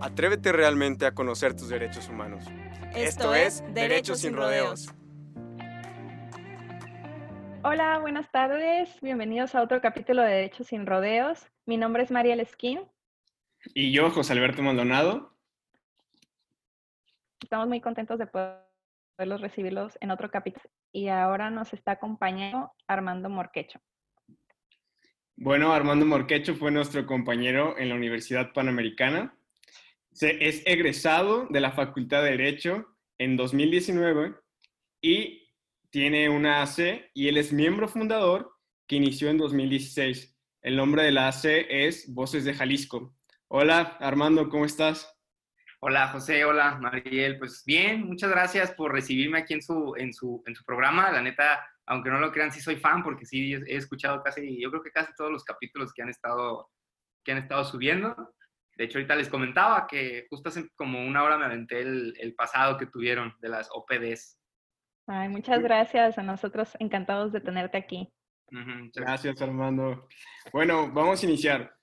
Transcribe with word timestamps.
Atrévete 0.00 0.52
realmente 0.52 1.06
a 1.06 1.14
conocer 1.14 1.54
tus 1.54 1.70
derechos 1.70 2.08
humanos. 2.08 2.44
Esto, 2.94 3.34
es 3.34 3.64
Derechos 3.74 4.20
sin 4.20 4.32
Rodeos. 4.32 4.94
Hola, 7.64 7.98
buenas 7.98 8.30
tardes. 8.30 8.88
Bienvenidos 9.02 9.56
a 9.56 9.62
otro 9.62 9.80
capítulo 9.80 10.22
de 10.22 10.30
Derechos 10.30 10.68
sin 10.68 10.86
Rodeos. 10.86 11.48
Mi 11.66 11.76
nombre 11.76 12.04
es 12.04 12.12
María 12.12 12.36
Lesquín. 12.36 12.80
Y 13.74 13.90
yo, 13.90 14.10
José 14.10 14.34
Alberto 14.34 14.62
Maldonado. 14.62 15.36
Estamos 17.42 17.66
muy 17.66 17.80
contentos 17.80 18.20
de 18.20 18.28
poderlos 18.28 19.40
recibirlos 19.40 19.98
en 20.00 20.12
otro 20.12 20.30
capítulo. 20.30 20.70
Y 20.92 21.08
ahora 21.08 21.50
nos 21.50 21.72
está 21.72 21.92
acompañando 21.92 22.70
Armando 22.86 23.28
Morquecho. 23.28 23.80
Bueno, 25.34 25.72
Armando 25.72 26.06
Morquecho 26.06 26.54
fue 26.54 26.70
nuestro 26.70 27.04
compañero 27.04 27.76
en 27.78 27.88
la 27.88 27.96
Universidad 27.96 28.52
Panamericana. 28.52 29.34
Es 30.20 30.62
egresado 30.66 31.46
de 31.48 31.60
la 31.60 31.70
Facultad 31.70 32.24
de 32.24 32.30
Derecho 32.30 32.96
en 33.18 33.36
2019 33.36 34.34
y 35.00 35.54
tiene 35.90 36.28
una 36.28 36.62
AC 36.62 37.10
y 37.14 37.28
él 37.28 37.36
es 37.36 37.52
miembro 37.52 37.86
fundador 37.86 38.52
que 38.88 38.96
inició 38.96 39.30
en 39.30 39.38
2016. 39.38 40.36
El 40.62 40.76
nombre 40.76 41.04
de 41.04 41.12
la 41.12 41.28
AC 41.28 41.44
es 41.68 42.12
Voces 42.12 42.44
de 42.44 42.52
Jalisco. 42.52 43.14
Hola, 43.46 43.96
Armando, 44.00 44.48
¿cómo 44.48 44.64
estás? 44.64 45.08
Hola, 45.78 46.08
José, 46.08 46.44
hola, 46.44 46.78
Mariel. 46.80 47.38
Pues 47.38 47.62
bien, 47.64 48.04
muchas 48.04 48.30
gracias 48.30 48.72
por 48.72 48.92
recibirme 48.92 49.38
aquí 49.38 49.54
en 49.54 49.62
su, 49.62 49.94
en 49.96 50.12
su, 50.12 50.42
en 50.46 50.56
su 50.56 50.64
programa. 50.64 51.12
La 51.12 51.22
neta, 51.22 51.64
aunque 51.86 52.10
no 52.10 52.18
lo 52.18 52.32
crean, 52.32 52.50
sí 52.50 52.60
soy 52.60 52.76
fan 52.76 53.04
porque 53.04 53.24
sí 53.24 53.54
he 53.54 53.76
escuchado 53.76 54.20
casi, 54.24 54.60
yo 54.60 54.68
creo 54.70 54.82
que 54.82 54.90
casi 54.90 55.14
todos 55.14 55.30
los 55.30 55.44
capítulos 55.44 55.92
que 55.92 56.02
han 56.02 56.08
estado, 56.08 56.68
que 57.22 57.30
han 57.30 57.38
estado 57.38 57.64
subiendo. 57.64 58.34
De 58.78 58.84
hecho, 58.84 58.98
ahorita 58.98 59.16
les 59.16 59.28
comentaba 59.28 59.88
que 59.88 60.26
justo 60.30 60.50
hace 60.50 60.70
como 60.76 61.04
una 61.04 61.24
hora 61.24 61.36
me 61.36 61.46
aventé 61.46 61.80
el, 61.80 62.14
el 62.20 62.34
pasado 62.36 62.78
que 62.78 62.86
tuvieron 62.86 63.34
de 63.40 63.48
las 63.48 63.68
OPDs. 63.72 64.38
Ay, 65.08 65.28
muchas 65.28 65.60
gracias. 65.60 66.16
A 66.16 66.22
nosotros 66.22 66.76
encantados 66.78 67.32
de 67.32 67.40
tenerte 67.40 67.76
aquí. 67.76 68.08
Gracias, 68.94 69.42
Armando. 69.42 70.06
Bueno, 70.52 70.92
vamos 70.92 71.20
a 71.20 71.26
iniciar. 71.26 71.74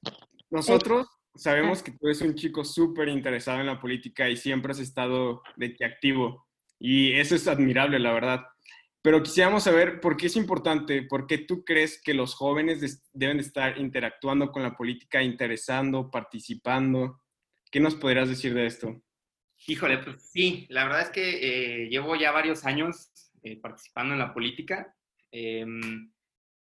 Nosotros 0.49 1.07
sabemos 1.35 1.83
que 1.83 1.91
tú 1.91 2.07
eres 2.07 2.21
un 2.21 2.33
chico 2.33 2.63
súper 2.63 3.09
interesado 3.09 3.59
en 3.59 3.67
la 3.67 3.79
política 3.79 4.29
y 4.29 4.37
siempre 4.37 4.71
has 4.71 4.79
estado 4.79 5.43
de 5.57 5.75
que 5.75 5.83
activo. 5.83 6.47
Y 6.79 7.11
eso 7.13 7.35
es 7.35 7.47
admirable, 7.49 7.99
la 7.99 8.13
verdad. 8.13 8.45
Pero 9.05 9.21
quisiéramos 9.21 9.63
saber 9.63 10.01
por 10.01 10.17
qué 10.17 10.25
es 10.25 10.35
importante, 10.35 11.03
por 11.03 11.27
qué 11.27 11.37
tú 11.37 11.63
crees 11.63 12.01
que 12.01 12.15
los 12.15 12.33
jóvenes 12.33 13.07
deben 13.13 13.37
de 13.37 13.43
estar 13.43 13.77
interactuando 13.77 14.51
con 14.51 14.63
la 14.63 14.75
política, 14.75 15.21
interesando, 15.21 16.09
participando. 16.09 17.21
¿Qué 17.69 17.79
nos 17.79 17.93
podrías 17.93 18.29
decir 18.29 18.55
de 18.55 18.65
esto? 18.65 18.99
Híjole, 19.67 19.99
pues 19.99 20.23
sí, 20.31 20.65
la 20.69 20.85
verdad 20.85 21.01
es 21.03 21.09
que 21.11 21.83
eh, 21.83 21.87
llevo 21.87 22.15
ya 22.15 22.31
varios 22.31 22.65
años 22.65 23.11
eh, 23.43 23.61
participando 23.61 24.13
en 24.13 24.19
la 24.21 24.33
política. 24.33 24.91
Em, 25.29 26.11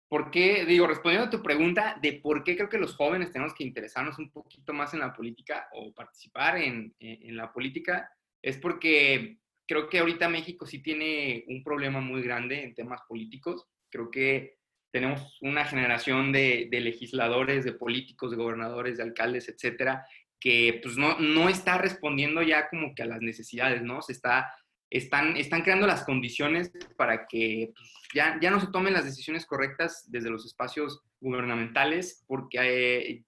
¿Por 0.09 0.29
qué? 0.29 0.65
Digo, 0.65 0.85
respondiendo 0.85 1.27
a 1.27 1.31
tu 1.31 1.41
pregunta 1.41 1.97
de 2.01 2.11
por 2.11 2.43
qué 2.43 2.57
creo 2.57 2.67
que 2.67 2.77
los 2.77 2.97
jóvenes 2.97 3.31
tenemos 3.31 3.53
que 3.53 3.63
interesarnos 3.63 4.19
un 4.19 4.29
poquito 4.33 4.73
más 4.73 4.93
en 4.93 4.99
la 4.99 5.13
política 5.13 5.69
o 5.71 5.93
participar 5.93 6.57
en- 6.57 6.93
en 6.99 7.37
la 7.37 7.53
política, 7.53 8.11
es 8.41 8.57
porque 8.57 9.39
creo 9.67 9.89
que 9.89 9.99
ahorita 9.99 10.29
México 10.29 10.65
sí 10.65 10.81
tiene 10.81 11.45
un 11.47 11.63
problema 11.63 12.01
muy 12.01 12.21
grande 12.21 12.63
en 12.63 12.73
temas 12.73 13.01
políticos. 13.07 13.65
Creo 13.89 14.09
que 14.11 14.57
tenemos 14.91 15.37
una 15.41 15.65
generación 15.65 16.31
de, 16.31 16.67
de 16.69 16.79
legisladores, 16.81 17.65
de 17.65 17.73
políticos, 17.73 18.31
de 18.31 18.37
gobernadores, 18.37 18.97
de 18.97 19.03
alcaldes, 19.03 19.49
etcétera, 19.49 20.05
que 20.39 20.79
pues 20.83 20.97
no, 20.97 21.17
no 21.19 21.49
está 21.49 21.77
respondiendo 21.77 22.41
ya 22.41 22.69
como 22.69 22.93
que 22.93 23.03
a 23.03 23.07
las 23.07 23.21
necesidades, 23.21 23.81
¿no? 23.81 24.01
Se 24.01 24.11
está, 24.11 24.53
están, 24.89 25.35
están 25.37 25.61
creando 25.63 25.87
las 25.87 26.03
condiciones 26.03 26.71
para 26.95 27.25
que 27.27 27.71
pues, 27.75 27.89
ya, 28.13 28.37
ya 28.41 28.51
no 28.51 28.59
se 28.59 28.67
tomen 28.67 28.93
las 28.93 29.05
decisiones 29.05 29.45
correctas 29.45 30.05
desde 30.11 30.29
los 30.29 30.45
espacios 30.45 31.01
gubernamentales, 31.19 32.23
porque 32.27 32.57
eh, 32.59 33.23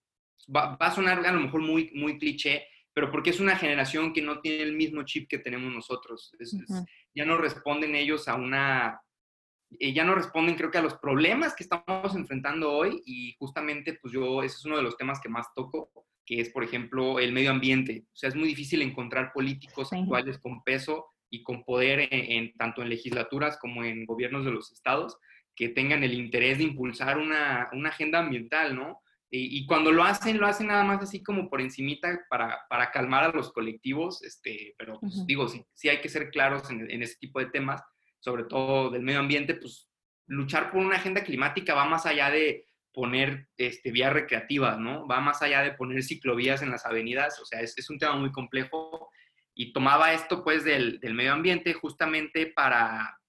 va, 0.56 0.76
va 0.76 0.88
a 0.88 0.94
sonar 0.94 1.26
a 1.26 1.32
lo 1.32 1.40
mejor 1.40 1.62
muy, 1.62 1.90
muy 1.96 2.20
cliché, 2.20 2.68
pero 2.96 3.12
porque 3.12 3.30
es 3.30 3.40
una 3.40 3.56
generación 3.58 4.14
que 4.14 4.22
no 4.24 4.40
tiene 4.40 4.64
el 4.64 4.74
mismo 4.74 5.04
chip 5.04 5.28
que 5.30 5.38
tenemos 5.38 5.72
nosotros. 5.72 6.34
Es- 6.40 6.54
es- 6.54 6.70
Ujú. 6.70 6.86
ya 7.14 7.26
no 7.26 7.38
responden 7.38 7.94
ellos 7.94 8.28
a 8.28 8.36
una... 8.36 9.00
eh, 9.80 9.94
ya 9.94 10.04
no 10.06 10.16
responden 10.16 10.56
creo 10.56 10.72
que 10.72 10.78
a 10.78 10.82
los 10.82 10.96
problemas 10.96 11.54
que 11.56 11.64
estamos 11.64 12.16
enfrentando 12.16 12.72
hoy 12.72 13.02
y 13.06 13.36
justamente 13.38 13.94
pues 14.02 14.14
yo, 14.14 14.42
ese 14.44 14.56
es 14.58 14.66
uno 14.66 14.78
de 14.78 14.84
los 14.84 14.96
temas 14.98 15.20
que 15.20 15.28
más 15.30 15.48
toco, 15.54 15.92
que 16.26 16.40
es 16.40 16.50
por 16.50 16.64
ejemplo 16.64 17.20
el 17.20 17.34
medio 17.34 17.52
ambiente. 17.52 18.06
O 18.14 18.16
sea, 18.16 18.30
es 18.30 18.36
muy 18.36 18.48
difícil 18.48 18.82
encontrar 18.82 19.32
políticos 19.34 19.92
actuales 19.92 20.40
con 20.40 20.64
peso 20.64 21.06
y 21.30 21.44
con 21.44 21.64
poder 21.66 22.00
en, 22.00 22.32
en- 22.32 22.54
tanto 22.56 22.82
en 22.82 22.90
legislaturas 22.90 23.58
como 23.60 23.84
en 23.84 24.06
gobiernos 24.06 24.46
de 24.46 24.52
los 24.52 24.72
estados 24.72 25.18
que 25.54 25.68
tengan 25.70 26.04
el 26.04 26.14
interés 26.14 26.58
de 26.60 26.64
impulsar 26.66 27.18
una, 27.18 27.70
una 27.74 27.90
agenda 27.90 28.20
ambiental, 28.20 28.74
¿no? 28.76 29.02
Y, 29.36 29.60
y 29.60 29.66
cuando 29.66 29.92
lo 29.92 30.04
hacen, 30.04 30.40
lo 30.40 30.48
hacen 30.48 30.68
nada 30.68 30.84
más 30.84 31.02
así 31.02 31.24
como 31.24 31.50
por 31.50 31.62
encimita 31.62 32.26
para, 32.30 32.60
para 32.70 32.92
calmar 32.92 33.24
a 33.24 33.36
los 33.36 33.52
colectivos, 33.52 34.24
este, 34.24 34.76
pero 34.78 35.00
pues, 35.00 35.26
digo, 35.26 35.48
sí, 35.48 35.66
sí 35.74 35.90
hay 35.90 36.02
que 36.02 36.10
ser 36.10 36.30
claros 36.30 36.70
en, 36.70 36.90
en 36.90 37.04
ese 37.04 37.16
tipo 37.18 37.40
de 37.40 37.48
temas, 37.48 37.82
sobre 38.20 38.46
todo 38.46 38.90
del 38.90 39.02
medio 39.02 39.20
ambiente, 39.20 39.56
pues 39.56 39.90
luchar 40.28 40.72
por 40.72 40.82
una 40.82 40.98
agenda 40.98 41.24
climática 41.24 41.74
va 41.76 41.86
más 41.86 42.06
allá 42.06 42.30
de 42.30 42.66
poner 42.94 43.50
este, 43.58 43.92
vías 43.92 44.14
recreativas, 44.14 44.80
¿no? 44.80 45.06
Va 45.06 45.20
más 45.20 45.42
allá 45.42 45.62
de 45.62 45.74
poner 45.74 46.02
ciclovías 46.02 46.62
en 46.62 46.72
las 46.72 46.86
avenidas, 46.86 47.40
o 47.42 47.46
sea, 47.46 47.60
es, 47.60 47.78
es 47.78 47.90
un 47.90 48.00
tema 48.00 48.16
muy 48.16 48.32
complejo 48.32 49.10
y 49.54 49.74
tomaba 49.74 50.14
esto 50.14 50.44
pues 50.44 50.64
del, 50.64 51.00
del 51.00 51.14
medio 51.14 51.34
ambiente 51.34 51.74
justamente 51.74 52.48
para 52.48 53.20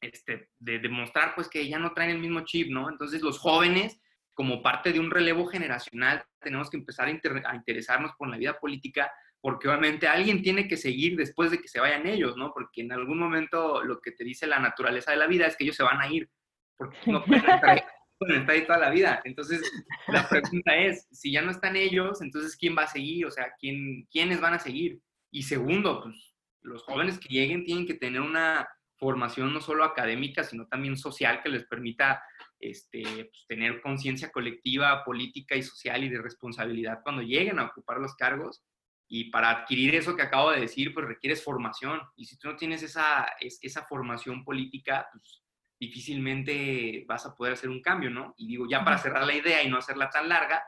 este, 0.00 0.48
de 0.58 0.78
demostrar 0.78 1.34
pues 1.34 1.48
que 1.48 1.68
ya 1.68 1.78
no 1.78 1.92
traen 1.92 2.10
el 2.10 2.18
mismo 2.18 2.40
chip, 2.44 2.70
¿no? 2.70 2.88
Entonces 2.88 3.20
los 3.22 3.38
jóvenes, 3.38 4.00
como 4.40 4.62
parte 4.62 4.90
de 4.90 4.98
un 4.98 5.10
relevo 5.10 5.44
generacional, 5.44 6.24
tenemos 6.40 6.70
que 6.70 6.78
empezar 6.78 7.08
a, 7.08 7.10
inter- 7.10 7.42
a 7.46 7.54
interesarnos 7.54 8.12
por 8.16 8.26
la 8.26 8.38
vida 8.38 8.58
política, 8.58 9.12
porque 9.38 9.68
obviamente 9.68 10.08
alguien 10.08 10.40
tiene 10.40 10.66
que 10.66 10.78
seguir 10.78 11.14
después 11.14 11.50
de 11.50 11.58
que 11.58 11.68
se 11.68 11.78
vayan 11.78 12.06
ellos, 12.06 12.38
¿no? 12.38 12.50
Porque 12.54 12.80
en 12.80 12.90
algún 12.90 13.18
momento 13.18 13.84
lo 13.84 14.00
que 14.00 14.12
te 14.12 14.24
dice 14.24 14.46
la 14.46 14.58
naturaleza 14.58 15.10
de 15.10 15.18
la 15.18 15.26
vida 15.26 15.46
es 15.46 15.58
que 15.58 15.64
ellos 15.64 15.76
se 15.76 15.82
van 15.82 16.00
a 16.00 16.08
ir, 16.08 16.26
porque 16.74 16.96
no 17.04 17.22
pueden 17.26 17.44
estar 17.50 17.68
ahí, 17.68 17.82
pueden 18.18 18.40
estar 18.40 18.54
ahí 18.56 18.64
toda 18.66 18.78
la 18.78 18.88
vida. 18.88 19.20
Entonces, 19.24 19.60
la 20.08 20.26
pregunta 20.26 20.74
es, 20.74 21.06
si 21.10 21.32
ya 21.32 21.42
no 21.42 21.50
están 21.50 21.76
ellos, 21.76 22.22
entonces 22.22 22.56
¿quién 22.56 22.74
va 22.74 22.84
a 22.84 22.86
seguir? 22.86 23.26
O 23.26 23.30
sea, 23.30 23.52
¿quién, 23.60 24.06
¿quiénes 24.10 24.40
van 24.40 24.54
a 24.54 24.58
seguir? 24.58 25.00
Y 25.30 25.42
segundo, 25.42 26.00
pues 26.02 26.16
los 26.62 26.82
jóvenes 26.84 27.18
que 27.18 27.28
lleguen 27.28 27.64
tienen 27.66 27.86
que 27.86 27.92
tener 27.92 28.22
una 28.22 28.66
formación 28.96 29.52
no 29.52 29.60
solo 29.60 29.84
académica, 29.84 30.44
sino 30.44 30.66
también 30.66 30.96
social 30.96 31.42
que 31.42 31.50
les 31.50 31.64
permita 31.64 32.22
este, 32.60 33.02
pues, 33.02 33.44
tener 33.48 33.80
conciencia 33.80 34.30
colectiva, 34.30 35.04
política 35.04 35.56
y 35.56 35.62
social 35.62 36.04
y 36.04 36.08
de 36.08 36.20
responsabilidad 36.22 37.00
cuando 37.02 37.22
lleguen 37.22 37.58
a 37.58 37.64
ocupar 37.66 37.98
los 37.98 38.14
cargos. 38.14 38.62
Y 39.08 39.30
para 39.30 39.50
adquirir 39.50 39.94
eso 39.96 40.14
que 40.14 40.22
acabo 40.22 40.52
de 40.52 40.60
decir, 40.60 40.94
pues 40.94 41.06
requieres 41.06 41.42
formación. 41.42 42.00
Y 42.16 42.26
si 42.26 42.38
tú 42.38 42.48
no 42.48 42.56
tienes 42.56 42.82
esa, 42.82 43.24
es- 43.40 43.58
esa 43.62 43.84
formación 43.84 44.44
política, 44.44 45.08
pues 45.12 45.42
difícilmente 45.80 47.04
vas 47.08 47.26
a 47.26 47.34
poder 47.34 47.54
hacer 47.54 47.70
un 47.70 47.80
cambio, 47.82 48.10
¿no? 48.10 48.34
Y 48.36 48.46
digo, 48.46 48.66
ya 48.68 48.84
para 48.84 48.98
cerrar 48.98 49.26
la 49.26 49.34
idea 49.34 49.62
y 49.62 49.68
no 49.70 49.78
hacerla 49.78 50.10
tan 50.10 50.28
larga, 50.28 50.62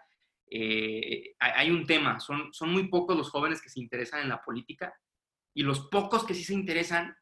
eh, 0.50 1.34
hay 1.38 1.52
hay 1.56 1.70
un 1.70 1.86
tema, 1.86 2.20
son, 2.20 2.52
son 2.52 2.70
muy 2.72 2.88
pocos 2.88 3.16
los 3.16 3.30
jóvenes 3.30 3.62
que 3.62 3.68
se 3.70 3.80
interesan 3.80 4.20
en 4.22 4.28
la 4.28 4.42
política 4.42 4.92
y 5.54 5.62
los 5.62 5.88
pocos 5.88 6.24
que 6.24 6.34
sí 6.34 6.44
se 6.44 6.54
interesan 6.54 7.14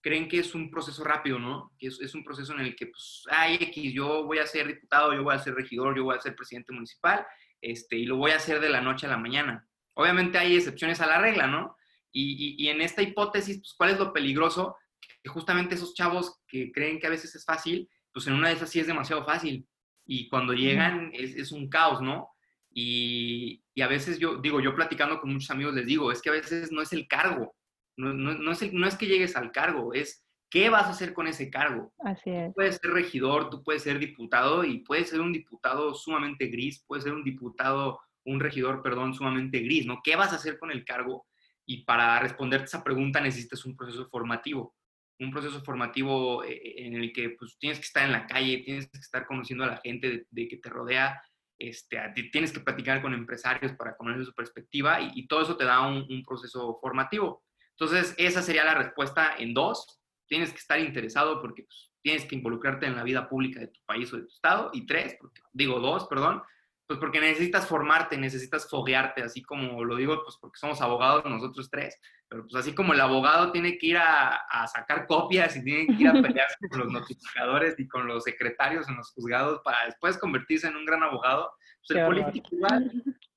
creen 0.00 0.28
que 0.28 0.38
es 0.38 0.54
un 0.54 0.70
proceso 0.70 1.02
rápido, 1.04 1.38
¿no? 1.38 1.72
Que 1.78 1.88
es, 1.88 2.00
es 2.00 2.14
un 2.14 2.22
proceso 2.24 2.52
en 2.54 2.60
el 2.60 2.76
que, 2.76 2.86
pues, 2.86 3.24
ay, 3.30 3.56
X, 3.60 3.92
yo 3.92 4.24
voy 4.24 4.38
a 4.38 4.46
ser 4.46 4.66
diputado, 4.68 5.12
yo 5.14 5.22
voy 5.24 5.34
a 5.34 5.38
ser 5.38 5.54
regidor, 5.54 5.96
yo 5.96 6.04
voy 6.04 6.16
a 6.16 6.20
ser 6.20 6.34
presidente 6.36 6.72
municipal, 6.72 7.26
este, 7.60 7.96
y 7.96 8.04
lo 8.06 8.16
voy 8.16 8.30
a 8.30 8.36
hacer 8.36 8.60
de 8.60 8.68
la 8.68 8.80
noche 8.80 9.06
a 9.06 9.10
la 9.10 9.16
mañana. 9.16 9.66
Obviamente 9.94 10.38
hay 10.38 10.54
excepciones 10.56 11.00
a 11.00 11.06
la 11.06 11.18
regla, 11.20 11.46
¿no? 11.46 11.76
Y, 12.12 12.56
y- 12.62 12.64
y 12.64 12.68
en 12.68 12.80
esta 12.80 13.02
hipótesis, 13.02 13.58
pues, 13.58 13.74
¿cuál 13.76 13.90
es 13.90 13.98
lo 13.98 14.12
peligroso? 14.12 14.76
Que 15.22 15.28
justamente 15.28 15.74
esos 15.74 15.94
chavos 15.94 16.40
que 16.46 16.70
creen 16.72 17.00
que 17.00 17.06
a 17.08 17.10
veces 17.10 17.34
es 17.34 17.44
fácil, 17.44 17.88
pues 18.12 18.26
en 18.28 18.34
una 18.34 18.48
de 18.48 18.54
esas 18.54 18.70
sí 18.70 18.78
es 18.80 18.86
demasiado 18.86 19.24
fácil. 19.24 19.66
Y 20.06 20.28
cuando 20.28 20.52
llegan 20.54 21.10
es, 21.12 21.34
es 21.34 21.50
un 21.52 21.68
caos, 21.68 22.00
¿no? 22.00 22.28
Y, 22.72 23.62
y 23.74 23.82
a 23.82 23.88
veces 23.88 24.18
yo 24.18 24.36
digo, 24.36 24.60
yo 24.60 24.74
platicando 24.74 25.20
con 25.20 25.32
muchos 25.32 25.50
amigos 25.50 25.74
les 25.74 25.86
digo, 25.86 26.12
es 26.12 26.22
que 26.22 26.28
a 26.28 26.32
veces 26.32 26.70
no 26.70 26.82
es 26.82 26.92
el 26.92 27.08
cargo, 27.08 27.56
No, 27.96 28.12
no, 28.12 28.52
es, 28.52 28.72
no 28.72 28.86
es 28.86 28.96
que 28.96 29.06
llegues 29.06 29.36
al 29.36 29.52
cargo, 29.52 29.94
es 29.94 30.24
qué 30.50 30.68
vas 30.68 30.86
a 30.86 30.90
hacer 30.90 31.12
con 31.14 31.26
ese 31.26 31.50
cargo. 31.50 31.92
Así 32.00 32.30
es. 32.30 32.48
Tú 32.48 32.54
puedes 32.54 32.76
ser 32.76 32.90
regidor, 32.90 33.50
tú 33.50 33.62
puedes 33.62 33.82
ser 33.82 33.98
diputado 33.98 34.64
y 34.64 34.78
puedes 34.80 35.08
ser 35.08 35.20
un 35.20 35.32
diputado 35.32 35.94
sumamente 35.94 36.46
gris, 36.46 36.84
puedes 36.86 37.04
ser 37.04 37.12
un 37.12 37.24
diputado, 37.24 38.00
un 38.24 38.40
regidor, 38.40 38.82
perdón, 38.82 39.14
sumamente 39.14 39.60
gris, 39.60 39.86
¿no? 39.86 40.00
¿Qué 40.02 40.16
vas 40.16 40.32
a 40.32 40.36
hacer 40.36 40.58
con 40.58 40.70
el 40.70 40.84
cargo? 40.84 41.26
Y 41.64 41.84
para 41.84 42.18
responderte 42.20 42.66
esa 42.66 42.84
pregunta 42.84 43.20
necesitas 43.20 43.64
un 43.64 43.76
proceso 43.76 44.08
formativo 44.08 44.74
un 45.18 45.30
proceso 45.30 45.62
formativo 45.62 46.44
eh, 46.44 46.86
en 46.86 46.94
el 46.94 47.12
que 47.12 47.30
pues, 47.30 47.56
tienes 47.58 47.78
que 47.78 47.86
estar 47.86 48.04
en 48.04 48.12
la 48.12 48.26
calle, 48.26 48.58
tienes 48.58 48.88
que 48.88 48.98
estar 48.98 49.26
conociendo 49.26 49.64
a 49.64 49.68
la 49.68 49.76
gente 49.78 50.26
de, 50.30 50.48
que 50.48 50.56
te 50.58 50.68
rodea, 50.68 51.22
este, 51.58 51.98
tienes 52.30 52.52
que 52.52 52.60
platicar 52.60 53.00
con 53.00 53.14
empresarios 53.14 53.72
para 53.72 53.96
conocer 53.96 54.24
su 54.24 54.34
perspectiva 54.34 55.00
y, 55.00 55.26
todo 55.26 55.42
eso 55.42 55.56
te 55.56 55.64
da 55.64 55.86
un, 55.86 56.22
proceso 56.24 56.78
formativo. 56.80 57.44
Entonces, 57.78 58.14
esa 58.18 58.42
sería 58.42 58.64
la 58.64 58.74
respuesta 58.74 59.34
en 59.38 59.54
dos. 59.54 60.00
Tienes 60.28 60.50
que 60.50 60.58
estar 60.58 60.80
interesado 60.80 61.40
porque 61.40 61.64
pues, 61.64 61.92
tienes 62.02 62.24
que 62.24 62.36
involucrarte 62.36 62.86
en 62.86 62.96
la 62.96 63.02
vida 63.02 63.28
pública 63.28 63.60
de 63.60 63.68
tu 63.68 63.80
país 63.84 64.12
o 64.12 64.16
de 64.16 64.22
tu 64.22 64.32
estado. 64.32 64.70
Y 64.72 64.86
tres, 64.86 65.16
porque, 65.20 65.40
digo 65.52 65.78
dos, 65.80 66.06
perdón, 66.06 66.42
pues 66.86 67.00
porque 67.00 67.20
necesitas 67.20 67.66
formarte, 67.66 68.16
necesitas 68.16 68.70
foguearte, 68.70 69.22
así 69.22 69.42
como 69.42 69.82
lo 69.84 69.96
digo, 69.96 70.22
pues 70.22 70.36
porque 70.40 70.58
somos 70.58 70.80
abogados 70.80 71.24
nosotros 71.24 71.68
tres, 71.68 72.00
pero 72.28 72.42
pues 72.42 72.54
así 72.54 72.74
como 72.74 72.92
el 72.92 73.00
abogado 73.00 73.50
tiene 73.50 73.76
que 73.76 73.88
ir 73.88 73.98
a, 73.98 74.66
sacar 74.72 75.06
copias 75.06 75.56
y 75.56 75.64
tiene 75.64 75.86
que 75.86 76.02
ir 76.02 76.08
a 76.08 76.12
pelearse 76.22 76.68
con 76.70 76.80
los 76.80 76.92
notificadores 76.92 77.74
y 77.78 77.88
con 77.88 78.06
los 78.06 78.22
secretarios 78.22 78.88
en 78.88 78.96
los 78.96 79.10
juzgados 79.12 79.60
para 79.64 79.84
después 79.86 80.16
convertirse 80.16 80.68
en 80.68 80.76
un 80.76 80.84
gran 80.84 81.02
abogado, 81.02 81.52
pues 81.86 81.98
el 81.98 82.06
político 82.06 82.54
igual. 82.54 82.92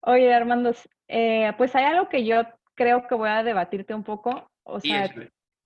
Oye, 0.00 0.32
Armando, 0.32 0.72
eh, 1.08 1.52
pues 1.58 1.74
hay 1.74 1.84
algo 1.84 2.08
que 2.08 2.24
yo 2.24 2.42
creo 2.78 3.08
que 3.08 3.16
voy 3.16 3.28
a 3.28 3.42
debatirte 3.42 3.92
un 3.92 4.04
poco, 4.04 4.52
o 4.62 4.78
sea, 4.78 5.12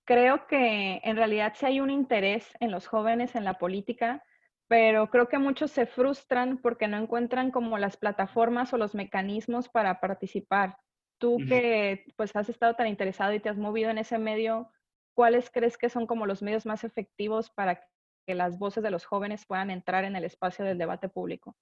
creo 0.03 0.47
que 0.47 0.99
en 1.03 1.15
realidad 1.15 1.53
sí 1.55 1.67
hay 1.67 1.79
un 1.79 1.91
interés 1.91 2.51
en 2.59 2.71
los 2.71 2.87
jóvenes 2.87 3.35
en 3.35 3.45
la 3.45 3.53
política, 3.53 4.23
pero 4.67 5.11
creo 5.11 5.29
que 5.29 5.37
muchos 5.37 5.69
se 5.69 5.85
frustran 5.85 6.57
porque 6.57 6.87
no 6.87 6.97
encuentran 6.97 7.51
como 7.51 7.77
las 7.77 7.97
plataformas 7.97 8.73
o 8.73 8.77
los 8.79 8.95
mecanismos 8.95 9.69
para 9.69 9.99
participar. 9.99 10.75
Tú 11.19 11.37
que 11.47 12.03
pues 12.17 12.35
has 12.35 12.49
estado 12.49 12.73
tan 12.73 12.87
interesado 12.87 13.31
y 13.31 13.39
te 13.39 13.49
has 13.49 13.57
movido 13.57 13.91
en 13.91 13.99
ese 13.99 14.17
medio, 14.17 14.71
¿cuáles 15.13 15.51
crees 15.51 15.77
que 15.77 15.89
son 15.89 16.07
como 16.07 16.25
los 16.25 16.41
medios 16.41 16.65
más 16.65 16.83
efectivos 16.83 17.51
para 17.51 17.79
que 18.25 18.33
las 18.33 18.57
voces 18.57 18.81
de 18.81 18.89
los 18.89 19.05
jóvenes 19.05 19.45
puedan 19.45 19.69
entrar 19.69 20.03
en 20.03 20.15
el 20.15 20.23
espacio 20.23 20.65
del 20.65 20.79
debate 20.79 21.09
público? 21.09 21.55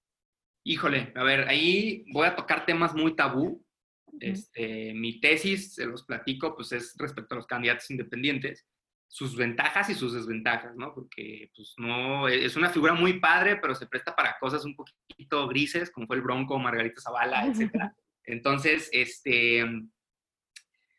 Híjole, 0.64 1.12
a 1.14 1.22
ver, 1.22 1.46
ahí 1.46 2.06
voy 2.10 2.26
a 2.26 2.36
tocar 2.36 2.64
temas 2.64 2.94
muy 2.94 3.14
tabú. 3.14 3.62
Este, 4.20 4.92
mi 4.94 5.20
tesis, 5.20 5.74
se 5.74 5.86
los 5.86 6.04
platico, 6.04 6.54
pues 6.54 6.72
es 6.72 6.94
respecto 6.98 7.34
a 7.34 7.38
los 7.38 7.46
candidatos 7.46 7.90
independientes 7.90 8.66
sus 9.12 9.36
ventajas 9.36 9.90
y 9.90 9.94
sus 9.94 10.14
desventajas, 10.14 10.74
¿no? 10.74 10.94
Porque, 10.94 11.50
pues, 11.54 11.74
no, 11.76 12.28
e, 12.28 12.46
es 12.46 12.56
una 12.56 12.70
figura 12.70 12.94
muy 12.94 13.20
padre, 13.20 13.56
pero 13.56 13.74
se 13.74 13.86
presta 13.86 14.16
para 14.16 14.38
cosas 14.40 14.64
un 14.64 14.74
poquito 14.74 15.46
grises, 15.48 15.90
como 15.90 16.06
fue 16.06 16.16
el 16.16 16.22
Bronco, 16.22 16.58
Margarita 16.58 17.02
Zavala, 17.02 17.46
etc. 17.46 17.92
Entonces, 18.24 18.88
este, 18.90 19.66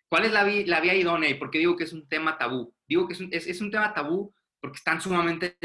¿cuál 0.08 0.26
es 0.26 0.32
la, 0.32 0.44
la, 0.44 0.80
vía 0.80 0.94
idónea 0.94 1.32
y 1.32 1.34
por 1.34 1.50
qué 1.50 1.58
digo 1.58 1.76
que 1.76 1.86
es 1.86 1.94
un 1.94 2.08
tema 2.08 2.38
tabú? 2.38 2.76
Digo 2.88 3.08
que 3.08 3.14
es 3.14 3.20
un, 3.20 3.30
es, 3.32 3.62
un 3.62 3.72
tema 3.72 3.96
tabú 3.96 4.32
porque 4.62 4.78
están 4.78 5.02
sumamente 5.02 5.58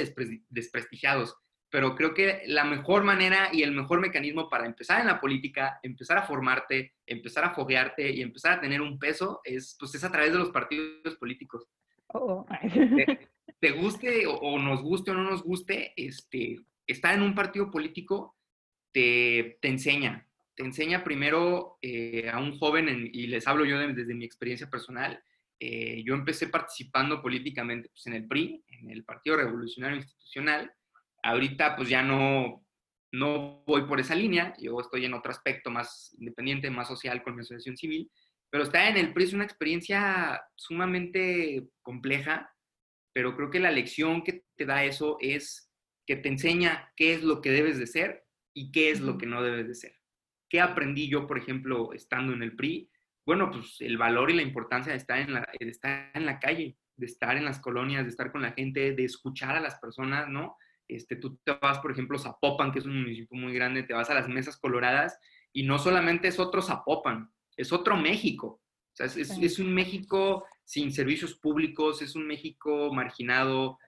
desprestigiados, 0.49 1.37
pero 1.71 1.95
creo 1.95 2.15
que 2.15 2.43
la 2.47 2.65
mejor 2.65 3.05
manera 3.05 3.51
y 3.53 3.63
el 3.63 3.73
mejor 3.73 4.01
mecanismo 4.01 4.49
para 4.49 4.67
empezar 4.67 5.01
en 5.01 5.07
la 5.07 5.21
política, 5.21 5.79
empezar 5.83 6.17
a 6.19 6.23
formarte, 6.23 6.95
empezar 7.07 7.45
a 7.45 7.51
foguearte 7.51 8.11
y 8.11 8.23
empezar 8.23 8.53
a 8.55 8.61
tener 8.61 8.81
un 8.81 8.99
peso 8.99 9.41
es, 9.45 9.77
pues, 9.79 9.95
es 9.95 10.05
a 10.05 10.11
través 10.11 10.33
de 10.33 10.39
los 10.39 10.51
partidos 10.51 11.17
políticos. 11.17 11.69
Oh. 12.09 12.47
te, 13.61 13.71
guste 13.73 14.25
o, 14.27 14.59
nos 14.59 14.83
guste 14.83 15.11
o 15.11 15.15
no 15.15 15.25
nos 15.25 15.43
guste, 15.43 15.93
este, 15.97 16.61
estar 16.87 17.15
en 17.15 17.23
un 17.23 17.35
partido 17.35 17.71
político 17.71 18.37
te, 18.93 19.59
te 19.61 19.69
enseña. 19.69 20.27
Te 20.55 20.65
enseña 20.65 21.05
primero 21.05 21.79
eh, 21.83 22.29
a 22.31 22.39
un 22.39 22.59
joven, 22.59 23.11
y 23.13 23.27
les 23.29 23.47
hablo 23.47 23.65
yo 23.65 23.79
desde 23.79 24.15
mi 24.15 24.25
experiencia 24.25 24.69
personal, 24.69 25.23
eh, 25.61 26.03
yo 26.05 26.15
empecé 26.15 26.49
participando 26.49 27.21
políticamente 27.21 27.89
pues, 27.89 28.07
en 28.07 28.15
el 28.15 28.27
PRI, 28.27 28.65
en 28.69 28.91
el 28.91 29.05
Partido 29.05 29.37
Revolucionario 29.37 29.97
Institucional. 29.97 30.73
Ahorita 31.23 31.77
pues 31.77 31.89
ya 31.89 32.03
no, 32.03 32.65
no 33.13 33.63
voy 33.67 33.83
por 33.83 34.01
esa 34.01 34.15
línea, 34.15 34.55
yo 34.59 34.81
estoy 34.81 35.05
en 35.05 35.15
otro 35.15 35.31
aspecto 35.31 35.71
más 35.71 36.15
independiente, 36.19 36.71
más 36.71 36.89
social 36.89 37.23
con 37.23 37.35
mi 37.35 37.41
asociación 37.41 37.77
civil, 37.77 38.11
pero 38.51 38.65
estar 38.65 38.89
en 38.89 38.97
el 38.97 39.13
PRI 39.13 39.25
es 39.25 39.33
una 39.33 39.45
experiencia 39.45 40.43
sumamente 40.55 41.69
compleja, 41.83 42.51
pero 43.13 43.37
creo 43.37 43.51
que 43.51 43.61
la 43.61 43.71
lección 43.71 44.23
que 44.23 44.45
te 44.57 44.65
da 44.65 44.85
eso 44.85 45.19
es 45.21 45.71
que 46.07 46.17
te 46.17 46.29
enseña 46.29 46.91
qué 46.97 47.13
es 47.15 47.23
lo 47.23 47.43
que 47.43 47.51
debes 47.51 47.79
de 47.79 47.87
ser 47.87 48.25
y 48.55 48.71
qué 48.73 48.91
es 48.91 49.01
lo 49.01 49.19
que 49.19 49.27
no 49.27 49.43
debes 49.43 49.69
de 49.69 49.75
ser. 49.75 49.95
¿Qué 50.49 50.61
aprendí 50.61 51.09
yo, 51.09 51.27
por 51.27 51.37
ejemplo, 51.37 51.93
estando 51.93 52.33
en 52.33 52.43
el 52.43 52.57
PRI? 52.57 52.91
Bueno, 53.27 53.51
pues 53.51 53.77
el 53.81 53.99
valor 53.99 54.31
y 54.31 54.35
la 54.35 54.43
importancia 54.43 54.93
de 54.93 54.99
estar 54.99 55.19
en 55.19 55.35
la, 55.35 55.47
de 55.61 55.69
estar 55.69 56.11
en 56.15 56.25
la 56.25 56.39
calle, 56.39 56.79
de 56.97 57.07
estar 57.07 57.37
en 57.37 57.45
las 57.45 57.61
colonias, 57.61 58.05
de 58.05 58.11
estar 58.11 58.33
con 58.33 58.41
la 58.41 58.53
gente, 58.53 58.93
de 58.95 59.05
escuchar 59.05 59.57
a 59.57 59.61
las 59.61 59.79
personas, 59.79 60.29
¿no? 60.29 60.57
Este, 60.89 61.17
tú 61.17 61.39
te 61.45 61.53
vas, 61.53 61.79
por 61.79 61.93
ejemplo, 61.93 62.17
a 62.17 62.21
Zapopan, 62.21 62.73
que 62.73 62.79
es 62.79 62.87
un 62.87 63.03
municipio 63.03 63.39
muy 63.39 63.53
grande, 63.53 63.83
te 63.83 63.95
vas 63.95 64.09
a 64.11 64.15
las 64.15 64.29
mesas 64.29 64.57
coloradas 64.57 65.19
y 65.53 65.63
no 65.63 65.79
solamente 65.79 66.29
es 66.29 66.39
otro 66.39 66.63
Zapopan, 66.63 67.31
es 67.57 67.73
otro 67.73 67.97
México. 67.97 68.63
O 68.93 68.97
sea, 68.99 69.07
es, 69.07 69.59
un 69.59 69.73
México 69.73 70.45
sin 70.65 70.91
servicios 70.91 71.39
públicos, 71.39 72.03
es 72.03 72.17
un 72.17 72.27
México 72.27 72.93
marginado, 72.93 73.79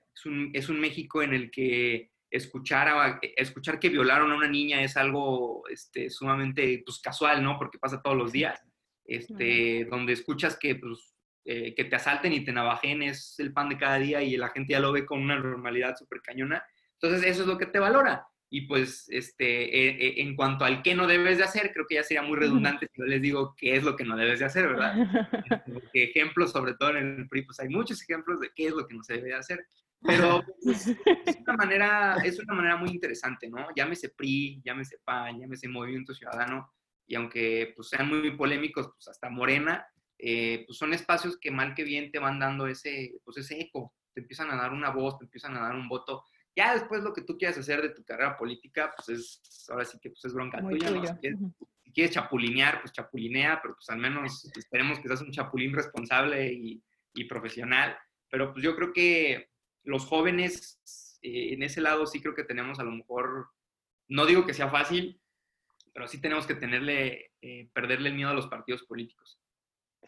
es 0.53 0.69
un, 0.69 0.81
México 0.81 1.23
en 1.23 1.35
el 1.35 1.51
que 1.51 2.11
escuchar, 2.31 3.19
escuchar 3.37 3.81
que 3.81 3.89
violaron 3.89 4.31
a 4.31 4.37
una 4.37 4.49
niña 4.49 4.83
es 4.83 4.97
algo 4.97 5.67
este, 5.69 6.11
sumamente 6.11 6.83
pues, 6.87 7.01
casual, 7.01 7.43
¿no? 7.43 7.59
Porque 7.59 7.79
pasa 7.79 8.03
todos 8.03 8.17
los 8.17 8.31
días. 8.31 8.61
Este, 9.05 9.87
donde 9.91 10.13
escuchas 10.13 10.57
que, 10.57 10.77
pues, 10.77 11.17
eh, 11.45 11.75
que 11.75 11.85
te 11.85 11.97
asalten 11.97 12.33
y 12.33 12.45
te 12.45 12.53
navajen 12.53 13.03
es 13.03 13.35
el 13.39 13.53
pan 13.53 13.71
de 13.71 13.79
cada 13.79 13.99
día 13.99 14.23
y 14.23 14.37
la 14.37 14.51
gente 14.51 14.75
ya 14.75 14.81
lo 14.81 14.93
ve 14.93 15.05
con 15.05 15.21
una 15.21 15.37
normalidad 15.37 15.97
súper 15.97 16.21
cañona. 16.21 16.63
Entonces, 17.01 17.31
eso 17.31 17.43
es 17.43 17.49
lo 17.49 17.59
que 17.59 17.67
te 17.67 17.79
valora. 17.79 18.27
Y 18.53 18.63
pues, 18.63 19.07
este, 19.11 19.63
eh, 19.63 20.09
eh, 20.09 20.15
en 20.23 20.35
cuanto 20.35 20.65
al 20.65 20.83
qué 20.83 20.95
no 20.95 21.07
debes 21.07 21.39
de 21.39 21.45
hacer, 21.45 21.73
creo 21.73 21.87
que 21.89 21.95
ya 21.95 22.03
sería 22.03 22.23
muy 22.23 22.37
redundante 22.37 22.89
si 22.93 23.01
yo 23.01 23.05
les 23.05 23.23
digo 23.23 23.55
qué 23.57 23.77
es 23.77 23.85
lo 23.85 23.95
que 23.95 24.05
no 24.05 24.17
debes 24.17 24.41
de 24.41 24.47
hacer, 24.47 24.67
¿verdad? 24.67 24.95
Porque 25.73 26.05
ejemplos, 26.05 26.51
sobre 26.51 26.75
todo 26.75 26.91
en 26.91 27.21
el 27.21 27.29
PRI, 27.29 27.43
pues 27.43 27.61
hay 27.61 27.69
muchos 27.69 28.03
ejemplos 28.03 28.41
de 28.41 28.51
qué 28.55 28.67
es 28.67 28.73
lo 28.73 28.87
que 28.87 28.95
no 28.95 29.05
se 29.05 29.15
debe 29.15 29.29
de 29.29 29.37
hacer. 29.37 29.67
Pero 30.03 30.43
pues, 30.65 30.89
es, 30.89 31.37
una 31.47 31.57
manera, 31.57 32.17
es 32.25 32.41
una 32.41 32.55
manera 32.55 32.77
muy 32.77 32.91
interesante, 32.91 33.49
¿no? 33.49 33.69
Llámese 33.77 34.09
PRI, 34.09 34.61
llámese 34.65 34.99
PAN, 35.05 35.39
llámese 35.39 35.69
Movimiento 35.69 36.13
Ciudadano, 36.13 36.73
y 37.07 37.15
aunque 37.15 37.73
pues, 37.77 37.89
sean 37.89 38.09
muy 38.09 38.31
polémicos, 38.33 38.89
pues 38.89 39.09
hasta 39.09 39.31
Morena, 39.31 39.87
eh, 40.19 40.65
pues 40.67 40.77
son 40.77 40.93
espacios 40.93 41.39
que 41.39 41.51
mal 41.51 41.75
que 41.75 41.85
bien 41.85 42.11
te 42.11 42.19
van 42.19 42.39
dando 42.39 42.67
ese, 42.67 43.15
pues 43.25 43.37
ese 43.37 43.61
eco, 43.61 43.95
te 44.13 44.21
empiezan 44.21 44.51
a 44.51 44.57
dar 44.57 44.73
una 44.73 44.91
voz, 44.91 45.19
te 45.19 45.25
empiezan 45.25 45.57
a 45.57 45.61
dar 45.61 45.77
un 45.77 45.89
voto 45.89 46.25
ya 46.61 46.75
después 46.75 47.03
lo 47.03 47.15
que 47.15 47.23
tú 47.23 47.39
quieras 47.39 47.57
hacer 47.57 47.81
de 47.81 47.91
tu 47.91 48.05
carrera 48.05 48.37
política, 48.37 48.93
pues 48.95 49.09
es, 49.09 49.71
ahora 49.71 49.85
sí 49.87 49.99
que 49.99 50.11
pues 50.11 50.23
es 50.27 50.35
bronca 50.35 50.61
tuya, 50.61 50.91
¿no? 50.91 51.07
Si 51.83 51.93
quieres, 51.93 52.15
chapulinear, 52.15 52.83
pues 52.83 52.93
chapulinea, 52.93 53.61
pero 53.63 53.75
pues 53.75 53.89
al 53.89 53.99
menos 53.99 54.45
esperemos 54.57 54.99
que 54.99 55.09
seas 55.09 55.23
un 55.23 55.33
chapulín 55.33 55.73
responsable 55.73 56.53
y, 56.53 56.83
y 57.15 57.25
profesional. 57.25 57.97
Pero 58.31 58.53
pues 58.53 58.63
yo 58.63 58.77
creo 58.77 58.93
que 58.93 59.49
los 59.85 60.05
jóvenes 60.05 60.81
eh, 61.23 61.55
en 61.55 61.63
ese 61.63 61.81
lado 61.81 62.07
sí 62.07 62.21
creo 62.21 62.35
que 62.35 62.45
tenemos 62.45 62.79
a 62.79 62.85
lo 62.85 62.91
mejor, 62.91 63.49
no 64.09 64.27
digo 64.27 64.47
que 64.47 64.55
sea 64.55 64.69
fácil, 64.69 65.19
pero 65.95 66.07
sí 66.07 66.21
tenemos 66.21 66.47
que 66.47 66.55
tenerle, 66.55 67.33
eh, 67.41 67.71
perderle 67.73 68.11
el 68.11 68.17
miedo 68.17 68.31
a 68.31 68.35
los 68.35 68.49
partidos 68.49 68.83
políticos. 68.85 69.41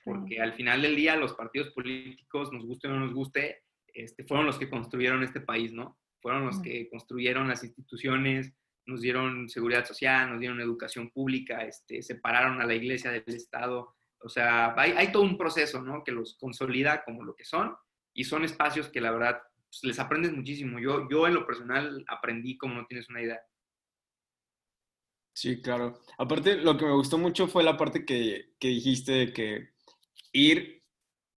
Porque 0.05 0.41
al 0.41 0.53
final 0.53 0.83
del 0.83 0.97
día 0.97 1.17
los 1.17 1.33
partidos 1.33 1.71
políticos, 1.71 2.53
nos 2.53 2.67
guste 2.67 2.89
o 2.89 2.91
no 2.91 3.01
nos 3.01 3.15
guste, 3.15 3.63
este, 3.87 4.25
fueron 4.25 4.47
los 4.47 4.59
que 4.59 4.69
construyeron 4.69 5.23
este 5.23 5.41
país, 5.41 5.73
¿no? 5.73 5.99
Fueron 6.23 6.47
los 6.47 6.63
que 6.63 6.89
construyeron 6.89 7.49
las 7.49 7.65
instituciones, 7.65 8.55
nos 8.87 9.01
dieron 9.01 9.49
seguridad 9.49 9.85
social, 9.85 10.31
nos 10.31 10.41
dieron 10.41 10.61
educación 10.61 11.11
pública, 11.11 11.65
este, 11.65 12.01
separaron 12.01 12.61
a 12.61 12.67
la 12.67 12.75
iglesia 12.75 13.11
del 13.11 13.25
Estado. 13.27 13.95
O 14.21 14.29
sea, 14.29 14.75
hay, 14.77 15.11
todo 15.11 15.25
un 15.25 15.37
proceso, 15.37 15.83
¿no? 15.83 16.05
Que 16.05 16.13
los 16.13 16.37
consolida 16.39 17.05
como 17.05 17.25
lo 17.25 17.35
que 17.35 17.45
son 17.45 17.75
y 18.15 18.25
son 18.25 18.45
espacios 18.45 18.89
que 18.89 19.01
la 19.01 19.11
verdad 19.11 19.43
pues, 19.69 19.83
les 19.83 19.99
aprendes 19.99 20.33
muchísimo. 20.33 20.79
Yo, 20.79 21.09
yo 21.11 21.27
en 21.27 21.35
lo 21.35 21.47
personal 21.47 22.05
aprendí 22.09 22.57
como 22.57 22.75
no 22.75 22.87
tienes 22.87 23.09
una 23.09 23.23
idea. 23.23 23.41
Sí, 25.35 25.61
claro. 25.61 26.01
Aparte, 26.19 26.57
lo 26.57 26.77
que 26.77 26.85
me 26.85 26.93
gustó 26.93 27.19
mucho 27.19 27.49
fue 27.49 27.65
la 27.65 27.77
parte 27.77 28.05
que, 28.05 28.53
que 28.61 28.69
dijiste 28.69 29.13
de 29.13 29.33
que 29.33 29.71
ir 30.33 30.83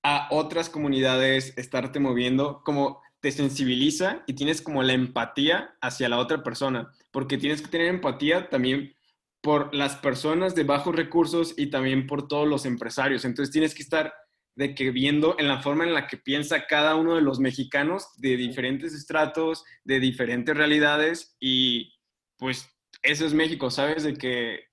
a 0.03 0.27
otras 0.31 0.69
comunidades, 0.69 1.57
estarte 1.57 1.99
moviendo, 1.99 2.61
como 2.63 3.01
te 3.25 3.31
sensibiliza 3.31 4.21
y 4.27 4.33
tienes 4.33 4.61
como 4.61 4.83
la 4.83 4.93
empatía 4.93 5.75
hacia 5.81 6.09
la 6.09 6.19
otra 6.19 6.43
persona, 6.43 6.93
porque 7.09 7.39
tienes 7.39 7.59
que 7.63 7.69
tener 7.69 7.87
empatía 7.87 8.49
también 8.49 8.93
por 9.41 9.73
las 9.73 9.95
personas 9.95 10.53
de 10.53 10.63
bajos 10.63 10.95
recursos 10.95 11.55
y 11.57 11.71
también 11.71 12.05
por 12.05 12.27
todos 12.27 12.47
los 12.47 12.67
empresarios. 12.67 13.25
Entonces 13.25 13.51
tienes 13.51 13.73
que 13.73 13.81
estar 13.81 14.13
de 14.53 14.75
que 14.75 14.91
viendo 14.91 15.35
en 15.39 15.47
la 15.47 15.59
forma 15.59 15.85
en 15.85 15.95
la 15.95 16.05
que 16.05 16.17
piensa 16.17 16.67
cada 16.67 16.93
uno 16.93 17.15
de 17.15 17.23
los 17.23 17.39
mexicanos 17.39 18.09
de 18.17 18.37
diferentes 18.37 18.93
estratos, 18.93 19.65
de 19.83 19.99
diferentes 19.99 20.55
realidades 20.55 21.35
y 21.39 21.95
pues 22.37 22.69
eso 23.01 23.25
es 23.25 23.33
México, 23.33 23.71
¿sabes? 23.71 24.03
De 24.03 24.13
que 24.13 24.65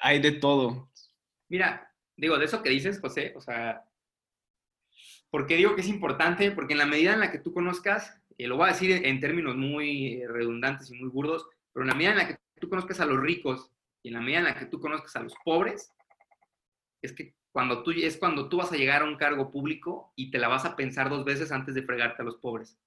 hay 0.00 0.20
de 0.20 0.30
todo. 0.30 0.92
Mira, 1.48 1.92
digo, 2.16 2.38
de 2.38 2.44
eso 2.44 2.62
que 2.62 2.70
dices, 2.70 3.00
José, 3.00 3.32
o 3.34 3.40
sea, 3.40 3.82
¿por 5.30 5.46
qué 5.46 5.56
digo 5.56 5.74
que 5.74 5.80
es 5.80 5.88
importante? 5.88 6.50
Porque 6.50 6.74
en 6.74 6.78
la 6.78 6.86
medida 6.86 7.14
en 7.14 7.20
la 7.20 7.30
que 7.30 7.38
tú 7.38 7.52
conozcas, 7.52 8.20
y 8.36 8.46
lo 8.46 8.56
voy 8.56 8.68
a 8.68 8.72
decir 8.72 9.04
en 9.06 9.20
términos 9.20 9.56
muy 9.56 10.24
redundantes 10.26 10.90
y 10.90 10.94
muy 10.94 11.08
burdos, 11.08 11.46
pero 11.72 11.84
en 11.84 11.88
la 11.88 11.94
medida 11.94 12.12
en 12.12 12.18
la 12.18 12.28
que 12.28 12.38
tú 12.60 12.68
conozcas 12.68 13.00
a 13.00 13.06
los 13.06 13.20
ricos 13.20 13.70
y 14.02 14.08
en 14.08 14.14
la 14.14 14.20
medida 14.20 14.38
en 14.38 14.44
la 14.44 14.58
que 14.58 14.66
tú 14.66 14.80
conozcas 14.80 15.14
a 15.16 15.22
los 15.22 15.34
pobres, 15.44 15.92
es 17.02 17.12
que 17.12 17.34
cuando 17.52 17.82
tú, 17.82 17.90
es 17.90 18.16
cuando 18.16 18.48
tú 18.48 18.58
vas 18.58 18.72
a 18.72 18.76
llegar 18.76 19.02
a 19.02 19.06
un 19.06 19.16
cargo 19.16 19.50
público 19.50 20.12
y 20.16 20.30
te 20.30 20.38
la 20.38 20.48
vas 20.48 20.64
a 20.64 20.76
pensar 20.76 21.10
dos 21.10 21.24
veces 21.24 21.50
antes 21.52 21.74
de 21.74 21.82
fregarte 21.82 22.22
a 22.22 22.24
los 22.24 22.36
pobres. 22.36 22.78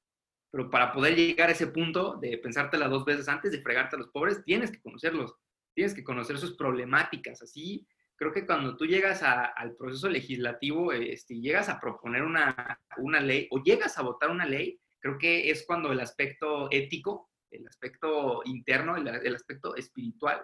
Pero 0.52 0.70
para 0.70 0.94
poder 0.94 1.16
llegar 1.16 1.50
a 1.50 1.54
ese 1.54 1.68
punto 1.68 2.16
de 2.16 2.38
pensártela 2.38 2.88
dos 2.88 3.06
veces 3.06 3.28
antes 3.28 3.52
de 3.52 3.62
fregarte 3.62 3.96
a 3.96 4.00
los 4.00 4.10
pobres, 4.10 4.44
tienes 4.44 4.72
que 4.72 4.82
conocerlos, 4.82 5.36
tienes 5.74 5.94
que 5.94 6.04
conocer 6.04 6.38
sus 6.38 6.56
problemáticas. 6.56 7.42
Así, 7.42 7.86
creo 8.16 8.32
que 8.32 8.46
cuando 8.46 8.78
tú 8.78 8.86
llegas 8.86 9.22
al 9.24 9.76
proceso 9.76 10.10
legislativo 10.10 10.92
este, 10.92 11.40
llegas 11.40 11.70
a 11.70 11.80
proponer 11.80 12.24
una, 12.24 12.80
una 12.98 13.20
ley 13.20 13.48
o 13.52 13.62
llegas 13.62 13.98
a 13.98 14.04
votar 14.04 14.30
una 14.30 14.46
ley, 14.46 14.80
creo 15.00 15.18
que 15.18 15.50
es 15.50 15.66
cuando 15.66 15.92
el 15.92 16.00
aspecto 16.00 16.70
ético, 16.72 17.30
el 17.52 17.68
aspecto 17.68 18.42
interno, 18.46 18.96
el, 18.96 19.08
el 19.08 19.36
aspecto 19.36 19.76
espiritual, 19.76 20.42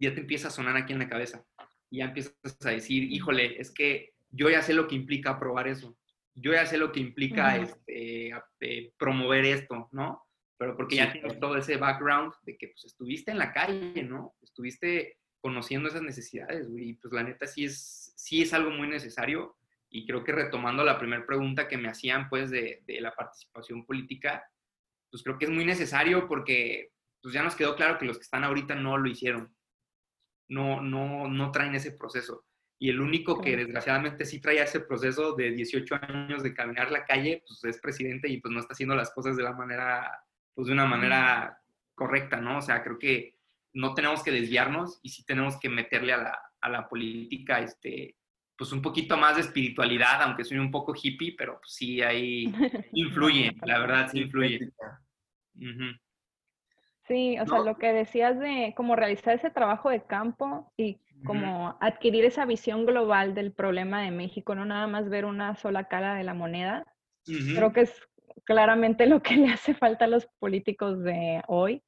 ya 0.00 0.14
te 0.14 0.20
empieza 0.20 0.48
a 0.48 0.52
sonar 0.52 0.76
aquí 0.76 0.92
en 0.92 1.00
la 1.00 1.08
cabeza 1.08 1.44
y 1.90 1.98
ya 1.98 2.06
empiezas 2.06 2.34
a 2.64 2.70
decir, 2.70 3.04
híjole, 3.04 3.60
es 3.60 3.72
que 3.72 4.12
yo 4.30 4.50
ya 4.50 4.62
sé 4.62 4.74
lo 4.74 4.86
que 4.86 4.94
implica 4.94 5.30
aprobar 5.30 5.68
eso, 5.68 5.96
yo 6.34 6.52
ya 6.52 6.66
sé 6.66 6.78
lo 6.78 6.92
que 6.92 7.00
implica 7.00 7.56
este, 7.56 8.32
eh, 8.60 8.92
promover 8.98 9.44
esto, 9.44 9.88
¿no? 9.92 10.24
Pero 10.56 10.76
porque 10.76 10.96
ya 10.96 11.12
tienes 11.12 11.38
todo 11.38 11.56
ese 11.56 11.76
background 11.76 12.32
de 12.42 12.56
que 12.56 12.68
pues 12.68 12.84
estuviste 12.84 13.30
en 13.30 13.38
la 13.38 13.52
calle, 13.52 14.02
¿no? 14.02 14.34
Estuviste 14.42 15.18
conociendo 15.40 15.88
esas 15.88 16.02
necesidades, 16.02 16.68
güey, 16.68 16.90
y 16.90 16.94
pues 16.94 17.12
la 17.12 17.22
neta 17.22 17.46
sí 17.46 17.64
es, 17.64 18.12
sí 18.16 18.42
es 18.42 18.52
algo 18.52 18.70
muy 18.70 18.88
necesario 18.88 19.56
y 19.90 20.06
creo 20.06 20.24
que 20.24 20.32
retomando 20.32 20.84
la 20.84 20.98
primera 20.98 21.24
pregunta 21.24 21.68
que 21.68 21.78
me 21.78 21.88
hacían 21.88 22.28
pues 22.28 22.50
de, 22.50 22.82
de 22.86 23.00
la 23.00 23.14
participación 23.14 23.86
política, 23.86 24.44
pues 25.10 25.22
creo 25.22 25.38
que 25.38 25.46
es 25.46 25.50
muy 25.50 25.64
necesario 25.64 26.28
porque 26.28 26.92
pues 27.22 27.34
ya 27.34 27.42
nos 27.42 27.56
quedó 27.56 27.76
claro 27.76 27.98
que 27.98 28.06
los 28.06 28.18
que 28.18 28.24
están 28.24 28.44
ahorita 28.44 28.74
no 28.74 28.98
lo 28.98 29.08
hicieron, 29.08 29.54
no, 30.48 30.80
no, 30.80 31.28
no 31.28 31.50
traen 31.50 31.74
ese 31.74 31.92
proceso. 31.92 32.44
Y 32.80 32.90
el 32.90 33.00
único 33.00 33.40
que 33.40 33.56
desgraciadamente 33.56 34.24
sí 34.24 34.40
trae 34.40 34.62
ese 34.62 34.80
proceso 34.80 35.34
de 35.34 35.50
18 35.50 35.96
años 36.00 36.42
de 36.42 36.54
caminar 36.54 36.92
la 36.92 37.04
calle, 37.04 37.42
pues 37.46 37.64
es 37.64 37.80
presidente 37.80 38.28
y 38.28 38.40
pues 38.40 38.52
no 38.54 38.60
está 38.60 38.72
haciendo 38.72 38.94
las 38.94 39.10
cosas 39.10 39.36
de 39.36 39.42
la 39.42 39.52
manera, 39.52 40.24
pues 40.54 40.68
de 40.68 40.74
una 40.74 40.86
manera 40.86 41.60
correcta, 41.94 42.40
¿no? 42.40 42.58
O 42.58 42.62
sea, 42.62 42.84
creo 42.84 42.98
que 42.98 43.37
no 43.78 43.94
tenemos 43.94 44.24
que 44.24 44.32
desviarnos 44.32 44.98
y 45.02 45.10
sí 45.10 45.24
tenemos 45.24 45.58
que 45.60 45.68
meterle 45.68 46.12
a 46.12 46.16
la, 46.16 46.38
a 46.60 46.68
la 46.68 46.88
política, 46.88 47.60
este, 47.60 48.16
pues 48.56 48.72
un 48.72 48.82
poquito 48.82 49.16
más 49.16 49.36
de 49.36 49.42
espiritualidad, 49.42 50.20
aunque 50.22 50.42
soy 50.42 50.58
un 50.58 50.72
poco 50.72 50.94
hippie, 51.00 51.36
pero 51.38 51.60
pues 51.60 51.74
sí 51.74 52.02
ahí 52.02 52.52
influye, 52.92 53.54
la 53.64 53.78
verdad 53.78 54.08
sí 54.10 54.22
influye. 54.22 54.72
Sí, 57.06 57.38
o 57.38 57.46
sea, 57.46 57.60
lo 57.60 57.78
que 57.78 57.92
decías 57.92 58.38
de 58.40 58.74
cómo 58.76 58.96
realizar 58.96 59.36
ese 59.36 59.50
trabajo 59.50 59.90
de 59.90 60.04
campo 60.04 60.72
y 60.76 60.98
como 61.24 61.78
adquirir 61.80 62.24
esa 62.24 62.44
visión 62.46 62.84
global 62.84 63.34
del 63.34 63.52
problema 63.52 64.02
de 64.02 64.10
México, 64.10 64.56
no 64.56 64.64
nada 64.64 64.88
más 64.88 65.08
ver 65.08 65.24
una 65.24 65.54
sola 65.54 65.84
cara 65.84 66.16
de 66.16 66.24
la 66.24 66.34
moneda, 66.34 66.84
creo 67.24 67.72
que 67.72 67.82
es 67.82 68.08
claramente 68.44 69.06
lo 69.06 69.22
que 69.22 69.36
le 69.36 69.48
hace 69.48 69.74
falta 69.74 70.06
a 70.06 70.08
los 70.08 70.26
políticos 70.40 71.02
de 71.02 71.42
hoy. 71.46 71.82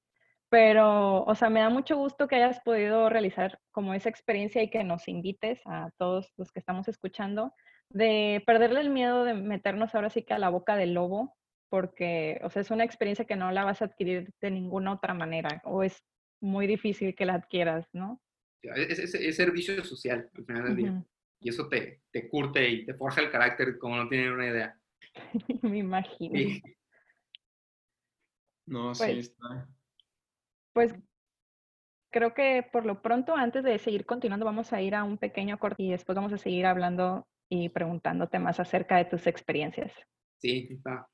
Pero, 0.51 1.23
o 1.25 1.35
sea, 1.37 1.49
me 1.49 1.61
da 1.61 1.71
mucho 1.71 1.97
gusto 1.97 2.27
que 2.27 2.37
hayas 2.37 2.61
podido 2.61 3.09
realizar 3.09 3.61
como 3.71 3.95
esa 3.95 4.09
experiencia 4.09 4.63
y 4.63 4.69
que 4.69 4.83
nos 4.83 5.07
invites 5.07 5.61
a 5.65 5.91
todos 5.97 6.33
los 6.37 6.51
que 6.51 6.59
estamos 6.59 6.89
escuchando 6.89 7.55
de 7.89 8.43
perderle 8.47 8.81
el 8.81 8.91
miedo 8.91 9.25
de 9.25 9.35
meternos 9.35 9.95
ahora 9.95 10.11
sí 10.11 10.23
que 10.23 10.35
a 10.35 10.39
la 10.39 10.49
boca 10.49 10.77
del 10.77 10.95
lobo 10.95 11.37
porque, 11.71 12.41
o 12.43 12.51
sea, 12.51 12.63
es 12.63 12.71
una 12.73 12.85
experiencia 12.85 13.25
que 13.25 13.37
no 13.37 13.53
la 13.53 13.65
vas 13.65 13.81
a 13.81 13.87
adquirir 13.87 14.33
de 14.41 14.51
ninguna 14.51 14.93
otra 14.93 15.15
manera 15.15 15.63
o 15.65 15.85
es 15.85 16.05
muy 16.41 16.67
difícil 16.67 17.15
que 17.15 17.27
la 17.27 17.35
adquieras, 17.35 17.89
¿no? 17.93 18.21
Es, 18.63 19.37
servicio 19.37 19.83
social 19.85 20.29
al 20.35 20.45
final 20.45 20.65
del 20.65 20.77
día. 20.77 21.05
Y 21.41 21.49
eso 21.49 21.69
te, 21.69 22.03
te 22.11 22.29
curte 22.29 22.69
y 22.69 22.85
te 22.85 22.95
forja 22.95 23.23
el 23.23 23.31
carácter 23.31 23.79
como 23.79 23.97
no 23.97 24.09
tienen 24.09 24.33
una 24.33 24.49
idea. 24.49 24.81
Me 25.63 25.79
imagino. 25.79 26.35
No, 28.67 28.95
sí 28.95 29.03
pues 29.03 29.27
está. 29.27 29.69
Pues 30.73 30.95
creo 32.11 32.35
que 32.35 32.67
por 32.73 32.87
lo 32.87 33.03
pronto, 33.03 33.35
antes 33.35 33.65
de 33.65 33.79
seguir 33.79 34.07
continuando, 34.07 34.47
vamos 34.47 34.73
a 34.73 34.81
ir 34.83 34.95
a 34.95 35.05
un 35.05 35.19
pequeño 35.19 35.59
corte 35.59 35.83
y 35.83 35.91
después 35.91 36.17
vamos 36.17 36.33
a 36.33 36.39
seguir 36.39 36.67
hablando 36.67 37.27
y 37.49 37.69
preguntándote 37.69 38.39
más 38.39 38.61
acerca 38.61 38.97
de 38.97 39.07
tus 39.07 39.27
experiencias. 39.27 39.93
Sí, 40.39 40.69
está. 40.71 41.09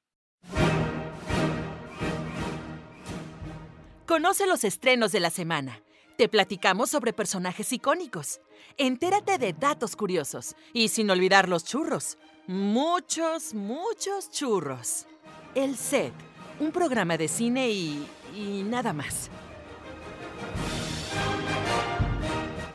Conoce 4.06 4.46
los 4.46 4.62
estrenos 4.62 5.10
de 5.12 5.20
la 5.20 5.30
semana. 5.30 5.80
Te 6.16 6.28
platicamos 6.28 6.90
sobre 6.90 7.12
personajes 7.12 7.72
icónicos. 7.72 8.40
Entérate 8.78 9.36
de 9.38 9.52
datos 9.52 9.96
curiosos. 9.96 10.54
Y 10.72 10.88
sin 10.88 11.10
olvidar 11.10 11.48
los 11.48 11.64
churros. 11.64 12.16
Muchos, 12.46 13.52
muchos 13.52 14.30
churros. 14.30 15.06
El 15.54 15.76
Set, 15.76 16.12
un 16.60 16.70
programa 16.70 17.18
de 17.18 17.28
cine 17.28 17.68
y, 17.70 18.06
y 18.34 18.62
nada 18.62 18.92
más. 18.92 19.30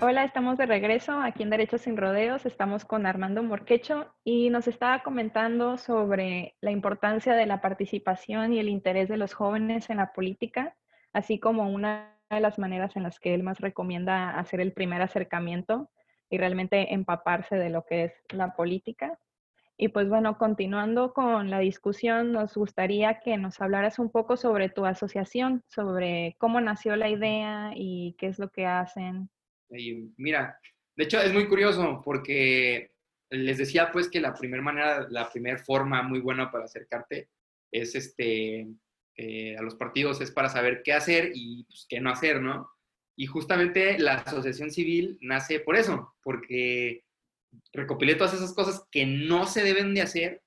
Hola, 0.04 0.24
estamos 0.24 0.58
de 0.58 0.66
regreso 0.66 1.22
aquí 1.22 1.44
en 1.44 1.52
Derechos 1.52 1.82
sin 1.82 1.96
Rodeos. 1.96 2.48
Estamos 2.48 2.86
con 2.86 3.06
Armando 3.06 3.44
Morquecho 3.44 4.12
y 4.24 4.50
nos 4.50 4.68
estaba 4.68 5.04
comentando 5.04 5.78
sobre 5.78 6.56
la 6.60 6.72
importancia 6.72 7.36
de 7.36 7.46
la 7.46 7.62
participación 7.62 8.52
y 8.52 8.58
el 8.58 8.68
interés 8.68 9.10
de 9.10 9.18
los 9.18 9.36
jóvenes 9.36 9.92
en 9.92 9.98
la 9.98 10.12
política, 10.12 10.76
así 11.14 11.40
como 11.40 11.70
una 11.70 12.18
de 12.32 12.40
las 12.40 12.58
maneras 12.58 12.96
en 12.96 13.04
las 13.04 13.20
que 13.20 13.36
él 13.36 13.44
más 13.44 13.60
recomienda 13.60 14.40
hacer 14.40 14.60
el 14.60 14.74
primer 14.74 15.04
acercamiento 15.04 15.92
y 16.32 16.40
realmente 16.40 16.96
empaparse 16.96 17.58
de 17.58 17.70
lo 17.70 17.86
que 17.86 18.06
es 18.06 18.14
la 18.30 18.56
política. 18.56 19.20
Y 19.78 19.90
pues 19.90 20.10
bueno, 20.10 20.40
continuando 20.40 21.14
con 21.14 21.52
la 21.52 21.60
discusión, 21.60 22.32
nos 22.32 22.58
gustaría 22.58 23.20
que 23.20 23.38
nos 23.38 23.62
hablaras 23.62 24.00
un 24.00 24.10
poco 24.10 24.36
sobre 24.36 24.68
tu 24.70 24.84
asociación, 24.84 25.64
sobre 25.68 26.38
cómo 26.40 26.60
nació 26.60 26.96
la 26.96 27.10
idea 27.10 27.74
y 27.76 28.16
qué 28.18 28.26
es 28.26 28.40
lo 28.40 28.50
que 28.50 28.66
hacen 28.66 29.30
y 29.72 30.14
mira, 30.18 30.60
de 30.96 31.04
hecho 31.04 31.20
es 31.22 31.34
muy 31.34 31.48
curioso 31.48 32.02
porque 32.04 32.92
les 33.30 33.58
decía 33.58 33.92
pues 33.92 34.10
que 34.10 34.20
la 34.20 34.34
primera 34.34 34.62
manera, 34.62 35.08
la 35.10 35.30
primera 35.32 35.58
forma 35.58 36.04
muy 36.04 36.20
buena 36.20 36.52
para 36.52 36.66
acercarte 36.66 37.30
es 37.72 37.96
este, 37.96 38.68
eh, 39.16 39.56
a 39.58 39.62
los 39.62 39.76
partidos 39.76 40.20
es 40.22 40.32
para 40.32 40.50
saber 40.50 40.82
qué 40.84 40.94
hacer 40.94 41.32
y 41.34 41.64
pues, 41.64 41.86
qué 41.90 42.02
no 42.02 42.10
hacer, 42.10 42.42
¿no? 42.42 42.70
Y 43.16 43.26
justamente 43.26 43.98
la 44.00 44.16
asociación 44.16 44.72
civil 44.72 45.18
nace 45.22 45.60
por 45.60 45.76
eso, 45.76 46.16
porque 46.24 47.06
recopilé 47.74 48.16
todas 48.16 48.34
esas 48.34 48.54
cosas 48.54 48.86
que 48.92 49.06
no 49.06 49.46
se 49.46 49.64
deben 49.64 49.94
de 49.94 50.02
hacer 50.02 50.44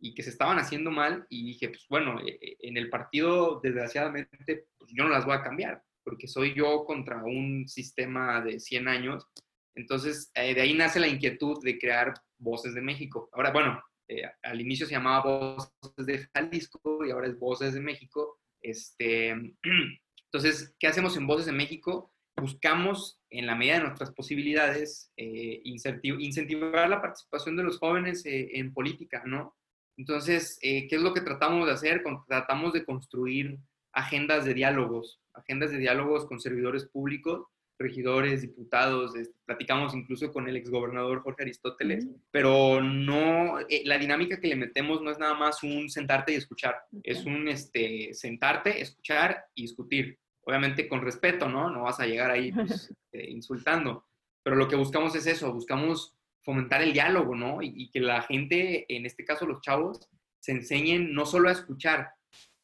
y 0.00 0.14
que 0.14 0.22
se 0.22 0.30
estaban 0.30 0.58
haciendo 0.58 0.90
mal 0.90 1.26
y 1.28 1.44
dije, 1.44 1.68
pues 1.68 1.86
bueno, 1.88 2.20
eh, 2.20 2.38
eh, 2.40 2.56
en 2.60 2.76
el 2.76 2.88
partido 2.88 3.60
desgraciadamente 3.62 4.66
pues, 4.78 4.92
yo 4.92 5.04
no 5.04 5.10
las 5.10 5.24
voy 5.24 5.34
a 5.34 5.42
cambiar 5.42 5.82
porque 6.08 6.26
soy 6.26 6.54
yo 6.54 6.86
contra 6.86 7.22
un 7.22 7.68
sistema 7.68 8.40
de 8.40 8.58
100 8.58 8.88
años. 8.88 9.26
Entonces, 9.74 10.30
eh, 10.34 10.54
de 10.54 10.62
ahí 10.62 10.72
nace 10.72 10.98
la 10.98 11.06
inquietud 11.06 11.62
de 11.62 11.78
crear 11.78 12.14
Voces 12.38 12.72
de 12.74 12.80
México. 12.80 13.28
Ahora, 13.32 13.52
bueno, 13.52 13.82
eh, 14.08 14.22
al 14.42 14.58
inicio 14.58 14.86
se 14.86 14.92
llamaba 14.92 15.22
Voces 15.22 16.06
de 16.06 16.26
Jalisco 16.32 17.04
y 17.04 17.10
ahora 17.10 17.26
es 17.26 17.38
Voces 17.38 17.74
de 17.74 17.80
México. 17.80 18.40
Este, 18.62 19.28
entonces, 20.24 20.74
¿qué 20.78 20.86
hacemos 20.86 21.14
en 21.18 21.26
Voces 21.26 21.44
de 21.44 21.52
México? 21.52 22.14
Buscamos, 22.40 23.20
en 23.28 23.46
la 23.46 23.54
medida 23.54 23.74
de 23.74 23.84
nuestras 23.84 24.10
posibilidades, 24.12 25.12
eh, 25.18 25.60
incentivar 25.64 26.88
la 26.88 27.02
participación 27.02 27.54
de 27.56 27.64
los 27.64 27.78
jóvenes 27.78 28.22
en 28.24 28.72
política, 28.72 29.24
¿no? 29.26 29.56
Entonces, 29.98 30.58
¿qué 30.62 30.88
es 30.88 31.02
lo 31.02 31.12
que 31.12 31.20
tratamos 31.20 31.66
de 31.66 31.72
hacer? 31.72 32.02
Tratamos 32.28 32.72
de 32.72 32.84
construir 32.84 33.58
agendas 33.92 34.44
de 34.44 34.54
diálogos, 34.54 35.20
agendas 35.34 35.70
de 35.70 35.78
diálogos 35.78 36.26
con 36.26 36.40
servidores 36.40 36.84
públicos, 36.86 37.46
regidores, 37.78 38.42
diputados, 38.42 39.14
este, 39.14 39.34
platicamos 39.44 39.94
incluso 39.94 40.32
con 40.32 40.48
el 40.48 40.56
exgobernador 40.56 41.22
Jorge 41.22 41.44
Aristóteles, 41.44 42.08
pero 42.30 42.82
no, 42.82 43.60
eh, 43.60 43.82
la 43.84 43.98
dinámica 43.98 44.40
que 44.40 44.48
le 44.48 44.56
metemos 44.56 45.00
no 45.00 45.10
es 45.10 45.18
nada 45.18 45.34
más 45.34 45.62
un 45.62 45.88
sentarte 45.88 46.32
y 46.32 46.36
escuchar, 46.36 46.76
es 47.04 47.24
un 47.24 47.46
este, 47.48 48.12
sentarte, 48.14 48.80
escuchar 48.80 49.44
y 49.54 49.62
discutir. 49.62 50.18
obviamente 50.42 50.88
con 50.88 51.02
respeto, 51.02 51.46
¿no? 51.46 51.70
No 51.70 51.82
vas 51.82 52.00
a 52.00 52.06
llegar 52.06 52.30
ahí 52.30 52.50
pues, 52.50 52.92
eh, 53.12 53.30
insultando, 53.30 54.06
pero 54.42 54.56
lo 54.56 54.66
que 54.66 54.76
buscamos 54.76 55.14
es 55.14 55.26
eso, 55.26 55.52
buscamos 55.52 56.16
fomentar 56.42 56.80
el 56.80 56.94
diálogo, 56.94 57.34
¿no? 57.34 57.60
Y, 57.60 57.90
que 57.90 58.00
la 58.00 58.22
gente, 58.22 58.86
en 58.88 59.04
este 59.04 59.22
caso 59.22 59.44
los 59.44 59.60
chavos, 59.60 60.08
se 60.40 60.52
enseñen 60.52 61.12
no 61.12 61.26
solo 61.26 61.50
a 61.50 61.52
escuchar, 61.52 62.08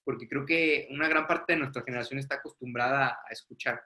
porque 0.04 0.28
creo 0.28 0.44
que 0.44 0.88
una 0.90 1.08
gran 1.08 1.26
parte 1.26 1.54
de 1.54 1.60
nuestra 1.60 1.82
generación 1.82 2.18
está 2.18 2.36
acostumbrada 2.36 3.18
a 3.28 3.32
escuchar, 3.32 3.82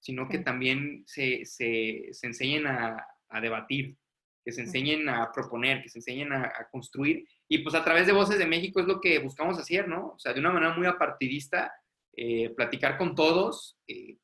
sino 0.00 0.28
que 0.28 0.38
también 0.38 1.04
se, 1.06 1.44
se, 1.44 2.08
se 2.12 2.26
enseñen 2.26 2.66
a, 2.66 3.06
a, 3.28 3.40
debatir, 3.40 3.96
que 4.44 4.52
se 4.52 4.62
enseñen 4.62 5.08
a 5.08 5.30
proponer, 5.32 5.82
que 5.82 5.90
se 5.90 5.98
enseñen 5.98 6.32
a, 6.32 6.44
a, 6.44 6.68
construir. 6.70 7.28
Y 7.48 7.58
pues 7.58 7.74
a 7.74 7.84
través 7.84 8.06
de 8.06 8.12
Voces 8.12 8.38
de 8.38 8.46
México 8.46 8.80
es 8.80 8.86
lo 8.86 9.00
que 9.00 9.18
buscamos 9.18 9.58
hacer, 9.58 9.86
¿no? 9.86 10.12
O 10.14 10.18
sea, 10.18 10.32
de 10.32 10.40
una 10.40 10.52
manera 10.52 10.74
muy 10.74 10.86
apartidista, 10.86 11.72
eh, 12.16 12.50
platicar 12.50 12.98
con 12.98 13.14
todos, 13.14 13.78
eh, 13.86 14.18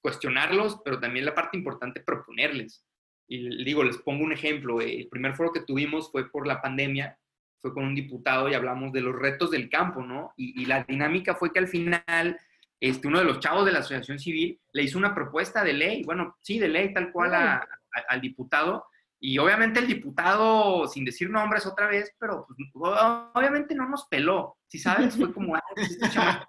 cuestionarlos, 0.00 0.80
pero 0.84 1.00
también 1.00 1.24
la 1.24 1.34
parte 1.34 1.56
importante, 1.56 2.00
proponerles. 2.00 2.84
Y 3.28 3.64
digo, 3.64 3.84
les 3.84 3.98
pongo 3.98 4.24
un 4.24 4.32
ejemplo. 4.32 4.80
El 4.80 5.08
primer 5.08 5.34
foro 5.34 5.52
que 5.52 5.62
tuvimos 5.62 6.10
fue 6.10 6.30
por 6.30 6.46
la 6.46 6.60
pandemia, 6.60 7.18
fue 7.62 7.72
con 7.72 7.84
un 7.84 7.94
diputado 7.94 8.50
y 8.50 8.54
hablamos 8.54 8.92
de 8.92 9.00
los 9.00 9.14
retos 9.14 9.52
del 9.52 9.70
campo, 9.70 10.02
¿no? 10.02 10.34
Y, 10.36 10.66
la 10.66 10.82
dinámica 10.82 11.36
fue 11.36 11.52
que 11.52 11.60
al 11.60 11.68
final, 11.68 12.36
este, 12.80 13.06
uno 13.06 13.20
de 13.20 13.24
los 13.24 13.38
chavos 13.38 13.64
de 13.64 13.72
la 13.72 13.78
asociación 13.78 14.18
civil 14.18 14.60
le 14.72 14.82
hizo 14.82 14.98
una 14.98 15.14
propuesta 15.14 15.62
de 15.62 15.72
ley, 15.72 16.02
bueno, 16.04 16.36
sí, 16.40 16.58
de 16.58 16.68
ley 16.68 16.92
tal 16.92 17.12
cual 17.12 17.32
al 17.34 18.20
diputado, 18.20 18.84
y 19.24 19.38
obviamente 19.38 19.78
el 19.78 19.86
diputado, 19.86 20.88
sin 20.88 21.04
decir 21.04 21.30
nombres 21.30 21.64
otra 21.64 21.86
vez, 21.86 22.12
pero 22.18 22.44
pues, 22.44 22.58
obviamente 22.74 23.72
no 23.76 23.88
nos 23.88 24.08
peló. 24.08 24.58
Si 24.66 24.80
sabes, 24.80 25.16
fue 25.16 25.32
como, 25.32 25.54
pues, 25.76 25.96
este 26.02 26.08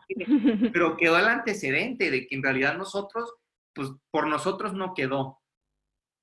pero 0.74 0.98
quedó 0.98 1.20
el 1.20 1.28
antecedente 1.28 2.10
de 2.10 2.26
que 2.26 2.34
en 2.34 2.42
realidad 2.42 2.76
nosotros, 2.76 3.32
pues 3.76 3.90
por 4.10 4.26
nosotros 4.26 4.74
no 4.74 4.96
quedó. 4.96 5.40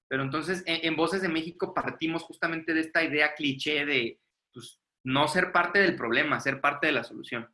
Pero 0.08 0.24
entonces 0.24 0.64
en, 0.66 0.96
Voces 0.96 1.22
de 1.22 1.28
México 1.28 1.72
partimos 1.72 2.24
justamente 2.24 2.74
de 2.74 2.80
esta 2.80 3.04
idea 3.04 3.34
cliché 3.36 3.86
de 3.86 4.18
pues, 4.52 4.80
no 5.04 5.28
ser 5.28 5.52
parte 5.52 5.78
del 5.78 5.96
problema, 5.96 6.40
ser 6.40 6.60
parte 6.60 6.86
de 6.86 6.92
la 6.92 7.04
solución. 7.04 7.48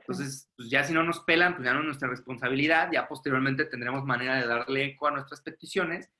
Entonces, 0.00 0.50
pues 0.56 0.70
ya 0.70 0.82
si 0.82 0.92
no 0.92 1.02
nos 1.02 1.20
pelan, 1.20 1.54
pues 1.54 1.66
ya 1.66 1.72
no 1.72 1.80
es 1.80 1.86
nuestra 1.86 2.08
responsabilidad, 2.08 2.90
ya 2.92 3.06
posteriormente 3.06 3.64
tendremos 3.66 4.04
manera 4.04 4.36
de 4.36 4.46
darle 4.46 4.84
eco 4.84 5.06
a 5.06 5.12
nuestras 5.12 5.40
peticiones 5.42 6.10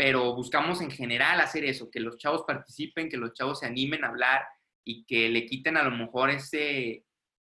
pero 0.00 0.34
buscamos 0.34 0.80
en 0.80 0.90
general 0.90 1.40
hacer 1.40 1.62
eso, 1.66 1.90
que 1.90 2.00
los 2.00 2.16
chavos 2.16 2.44
participen, 2.46 3.10
que 3.10 3.18
los 3.18 3.34
chavos 3.34 3.60
se 3.60 3.66
animen 3.66 4.02
a 4.02 4.08
hablar 4.08 4.46
y 4.82 5.04
que 5.04 5.28
le 5.28 5.44
quiten 5.44 5.76
a 5.76 5.82
lo 5.82 5.90
mejor 5.90 6.30
ese, 6.30 7.04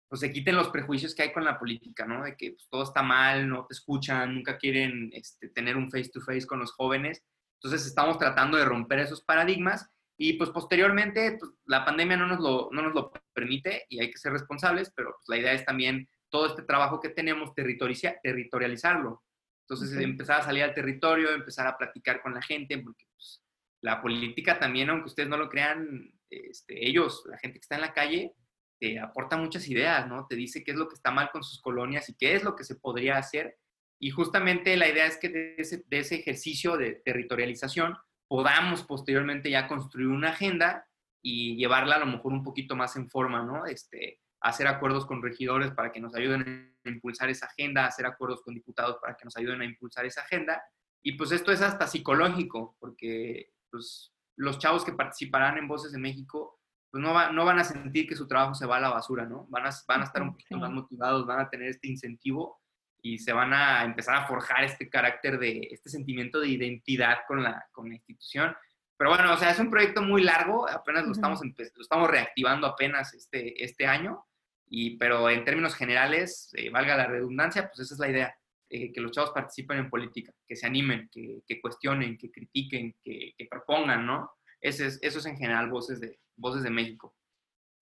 pues 0.07 0.21
se 0.21 0.31
quiten 0.31 0.55
los 0.55 0.69
prejuicios 0.69 1.13
que 1.13 1.21
hay 1.21 1.31
con 1.31 1.45
la 1.45 1.59
política, 1.59 2.07
¿no? 2.07 2.23
De 2.23 2.35
que 2.35 2.53
pues, 2.53 2.67
todo 2.67 2.81
está 2.81 3.03
mal, 3.03 3.47
no 3.47 3.67
te 3.67 3.75
escuchan, 3.75 4.33
nunca 4.33 4.57
quieren 4.57 5.11
este, 5.13 5.49
tener 5.49 5.77
un 5.77 5.91
face 5.91 6.09
to 6.09 6.21
face 6.21 6.47
con 6.47 6.57
los 6.57 6.71
jóvenes. 6.71 7.23
Entonces 7.61 7.85
estamos 7.85 8.17
tratando 8.17 8.57
de 8.57 8.65
romper 8.65 8.97
esos 8.97 9.21
paradigmas 9.21 9.87
y 10.21 10.33
pues 10.33 10.49
posteriormente 10.49 11.37
pues, 11.39 11.49
la 11.65 11.85
pandemia 11.85 12.17
no 12.17 12.27
nos, 12.27 12.41
lo, 12.41 12.69
no 12.73 12.81
nos 12.81 12.93
lo 12.93 13.11
permite 13.33 13.85
y 13.87 14.01
hay 14.01 14.11
que 14.11 14.17
ser 14.17 14.33
responsables, 14.33 14.91
pero 14.93 15.11
pues, 15.11 15.29
la 15.29 15.37
idea 15.37 15.53
es 15.53 15.63
también 15.63 16.09
todo 16.29 16.45
este 16.45 16.63
trabajo 16.63 16.99
que 16.99 17.07
tenemos 17.07 17.55
territorializarlo. 17.55 19.23
Entonces, 19.63 19.97
empezar 19.97 20.41
a 20.41 20.43
salir 20.43 20.63
al 20.63 20.73
territorio, 20.73 21.31
empezar 21.31 21.67
a 21.67 21.77
platicar 21.77 22.21
con 22.21 22.33
la 22.33 22.41
gente, 22.41 22.77
porque 22.79 23.05
pues, 23.15 23.41
la 23.81 24.01
política 24.01 24.59
también, 24.59 24.89
aunque 24.89 25.07
ustedes 25.07 25.29
no 25.29 25.37
lo 25.37 25.47
crean, 25.47 26.11
este, 26.29 26.85
ellos, 26.85 27.23
la 27.25 27.37
gente 27.37 27.59
que 27.59 27.63
está 27.63 27.75
en 27.75 27.81
la 27.81 27.93
calle, 27.93 28.33
te 28.77 28.99
aporta 28.99 29.37
muchas 29.37 29.69
ideas, 29.69 30.05
¿no? 30.07 30.27
Te 30.27 30.35
dice 30.35 30.65
qué 30.65 30.71
es 30.71 30.77
lo 30.77 30.89
que 30.89 30.95
está 30.95 31.11
mal 31.11 31.29
con 31.31 31.43
sus 31.43 31.61
colonias 31.61 32.09
y 32.09 32.15
qué 32.15 32.35
es 32.35 32.43
lo 32.43 32.57
que 32.57 32.65
se 32.65 32.75
podría 32.75 33.17
hacer. 33.17 33.57
Y 34.01 34.09
justamente 34.09 34.75
la 34.75 34.89
idea 34.89 35.05
es 35.05 35.15
que 35.17 35.29
de 35.29 35.55
ese, 35.57 35.83
de 35.87 35.99
ese 35.99 36.15
ejercicio 36.15 36.75
de 36.75 36.95
territorialización 37.05 37.95
podamos 38.29 38.83
posteriormente 38.83 39.49
ya 39.49 39.67
construir 39.67 40.07
una 40.07 40.29
agenda 40.29 40.87
y 41.21 41.57
llevarla 41.57 41.95
a 41.95 41.99
lo 41.99 42.05
mejor 42.05 42.31
un 42.31 42.43
poquito 42.43 42.75
más 42.75 42.95
en 42.95 43.09
forma, 43.09 43.43
¿no? 43.43 43.65
Este, 43.65 44.21
hacer 44.39 44.67
acuerdos 44.67 45.05
con 45.05 45.21
regidores 45.21 45.71
para 45.71 45.91
que 45.91 45.99
nos 45.99 46.15
ayuden 46.15 46.77
a 46.85 46.89
impulsar 46.89 47.29
esa 47.29 47.47
agenda, 47.47 47.85
hacer 47.85 48.05
acuerdos 48.05 48.41
con 48.41 48.53
diputados 48.53 48.97
para 49.01 49.15
que 49.17 49.25
nos 49.25 49.35
ayuden 49.35 49.61
a 49.61 49.65
impulsar 49.65 50.05
esa 50.05 50.21
agenda. 50.21 50.63
Y 51.03 51.13
pues 51.13 51.31
esto 51.31 51.51
es 51.51 51.61
hasta 51.61 51.87
psicológico, 51.87 52.77
porque 52.79 53.51
pues, 53.69 54.13
los 54.37 54.59
chavos 54.59 54.85
que 54.85 54.93
participarán 54.93 55.57
en 55.57 55.67
Voces 55.67 55.91
de 55.91 55.99
México 55.99 56.59
pues 56.91 57.03
no, 57.03 57.31
no 57.31 57.45
van 57.45 57.59
a 57.59 57.63
sentir 57.63 58.07
que 58.07 58.15
su 58.15 58.27
trabajo 58.27 58.55
se 58.55 58.65
va 58.65 58.77
a 58.77 58.81
la 58.81 58.89
basura, 58.89 59.25
¿no? 59.25 59.45
Van 59.49 59.65
a, 59.65 59.69
van 59.87 60.01
a 60.01 60.05
estar 60.05 60.23
un 60.23 60.31
poquito 60.31 60.57
más 60.57 60.71
motivados, 60.71 61.25
van 61.25 61.39
a 61.39 61.49
tener 61.49 61.69
este 61.69 61.87
incentivo 61.87 62.59
y 63.01 63.19
se 63.19 63.33
van 63.33 63.53
a 63.53 63.83
empezar 63.83 64.15
a 64.15 64.27
forjar 64.27 64.63
este 64.63 64.89
carácter 64.89 65.39
de, 65.39 65.67
este 65.71 65.89
sentimiento 65.89 66.39
de 66.39 66.49
identidad 66.49 67.19
con 67.27 67.43
la, 67.43 67.65
con 67.71 67.89
la 67.89 67.95
institución. 67.95 68.55
Pero 68.97 69.11
bueno, 69.11 69.33
o 69.33 69.37
sea, 69.37 69.51
es 69.51 69.59
un 69.59 69.69
proyecto 69.69 70.01
muy 70.01 70.23
largo, 70.23 70.69
apenas 70.69 71.05
lo, 71.05 71.13
estamos, 71.13 71.39
lo 71.41 71.81
estamos 71.81 72.09
reactivando 72.09 72.67
apenas 72.67 73.13
este, 73.13 73.63
este 73.63 73.85
año, 73.85 74.25
y, 74.67 74.97
pero 74.97 75.29
en 75.29 75.45
términos 75.45 75.75
generales, 75.75 76.49
eh, 76.53 76.69
valga 76.69 76.97
la 76.97 77.07
redundancia, 77.07 77.67
pues 77.67 77.79
esa 77.79 77.93
es 77.93 77.99
la 77.99 78.09
idea, 78.09 78.35
eh, 78.69 78.91
que 78.91 79.01
los 79.01 79.11
chavos 79.11 79.31
participen 79.31 79.77
en 79.77 79.89
política, 79.89 80.33
que 80.45 80.55
se 80.55 80.67
animen, 80.67 81.09
que, 81.11 81.41
que 81.47 81.59
cuestionen, 81.61 82.17
que 82.17 82.29
critiquen, 82.29 82.95
que, 83.01 83.33
que 83.37 83.47
propongan, 83.49 84.05
¿no? 84.05 84.31
Ese 84.61 84.87
es, 84.87 84.99
eso 85.01 85.19
es 85.19 85.25
en 85.25 85.37
general 85.37 85.69
Voces 85.69 86.01
de, 86.01 86.19
Voces 86.35 86.63
de 86.63 86.69
México. 86.69 87.15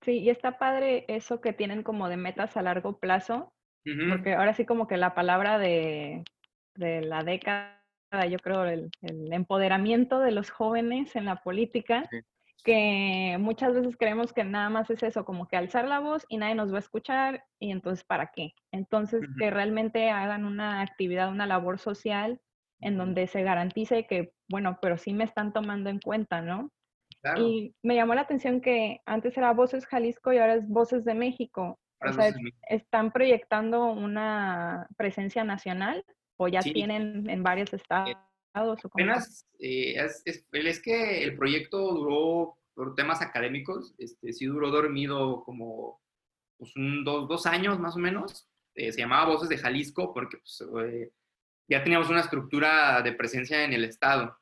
Sí, 0.03 0.19
y 0.19 0.29
está 0.29 0.59
padre 0.59 1.05
eso 1.07 1.41
que 1.41 1.51
tienen 1.51 1.83
como 1.83 2.07
de 2.07 2.17
metas 2.17 2.55
a 2.55 2.61
largo 2.61 2.99
plazo, 2.99 3.53
porque 4.09 4.33
ahora 4.33 4.53
sí 4.53 4.65
como 4.65 4.87
que 4.87 4.97
la 4.97 5.13
palabra 5.13 5.57
de, 5.59 6.23
de 6.75 7.01
la 7.01 7.23
década, 7.23 7.79
yo 8.29 8.39
creo, 8.39 8.65
el, 8.65 8.89
el, 9.01 9.33
empoderamiento 9.33 10.19
de 10.19 10.31
los 10.31 10.49
jóvenes 10.49 11.15
en 11.15 11.25
la 11.25 11.37
política, 11.37 12.09
que 12.63 13.37
muchas 13.39 13.73
veces 13.73 13.95
creemos 13.97 14.33
que 14.33 14.43
nada 14.43 14.69
más 14.69 14.89
es 14.89 15.01
eso, 15.03 15.23
como 15.23 15.47
que 15.47 15.57
alzar 15.57 15.87
la 15.87 15.99
voz 15.99 16.25
y 16.27 16.37
nadie 16.37 16.55
nos 16.55 16.71
va 16.71 16.77
a 16.77 16.79
escuchar 16.79 17.43
y 17.59 17.71
entonces 17.71 18.03
¿para 18.03 18.31
qué? 18.35 18.53
Entonces 18.71 19.23
que 19.39 19.49
realmente 19.49 20.09
hagan 20.09 20.43
una 20.43 20.81
actividad, 20.81 21.29
una 21.29 21.45
labor 21.45 21.79
social 21.79 22.41
en 22.81 22.97
donde 22.97 23.27
se 23.27 23.43
garantice 23.43 24.05
que, 24.05 24.33
bueno, 24.49 24.79
pero 24.81 24.97
sí 24.97 25.13
me 25.13 25.23
están 25.23 25.53
tomando 25.53 25.89
en 25.89 25.99
cuenta, 25.99 26.41
¿no? 26.41 26.71
Y 27.35 27.73
me 27.83 27.95
llamó 27.95 28.15
la 28.15 28.21
atención 28.21 28.61
que 28.61 29.01
antes 29.05 29.37
era 29.37 29.51
Voces 29.51 29.85
Jalisco 29.85 30.31
y 30.31 30.37
ahora 30.37 30.55
es 30.55 30.67
Voces 30.67 31.03
de 31.03 31.13
México. 31.13 31.79
O 32.01 32.13
sea, 32.13 32.33
¿están 32.69 33.11
proyectando 33.11 33.91
una 33.91 34.87
presencia 34.97 35.43
nacional 35.43 36.03
o 36.37 36.47
ya 36.47 36.61
tienen 36.61 37.29
en 37.29 37.43
varios 37.43 37.73
eh, 37.73 37.77
estados? 37.77 38.17
Apenas, 38.83 39.47
eh, 39.59 39.95
es, 39.97 40.23
es, 40.51 40.81
que 40.81 41.23
el 41.23 41.35
proyecto 41.35 41.93
duró, 41.93 42.57
por 42.73 42.95
temas 42.95 43.21
académicos, 43.21 43.93
este, 43.97 44.33
sí 44.33 44.45
duró 44.45 44.71
dormido 44.71 45.43
como 45.43 46.01
pues, 46.57 46.75
un, 46.75 47.03
dos, 47.03 47.27
dos, 47.27 47.45
años 47.45 47.79
más 47.79 47.95
o 47.95 47.99
menos. 47.99 48.47
Eh, 48.75 48.91
se 48.91 48.99
llamaba 48.99 49.25
Voces 49.25 49.49
de 49.49 49.57
Jalisco 49.57 50.13
porque 50.13 50.37
pues, 50.37 50.63
eh, 50.85 51.11
ya 51.69 51.83
teníamos 51.83 52.09
una 52.09 52.21
estructura 52.21 53.01
de 53.01 53.13
presencia 53.13 53.63
en 53.63 53.73
el 53.73 53.83
Estado 53.83 54.37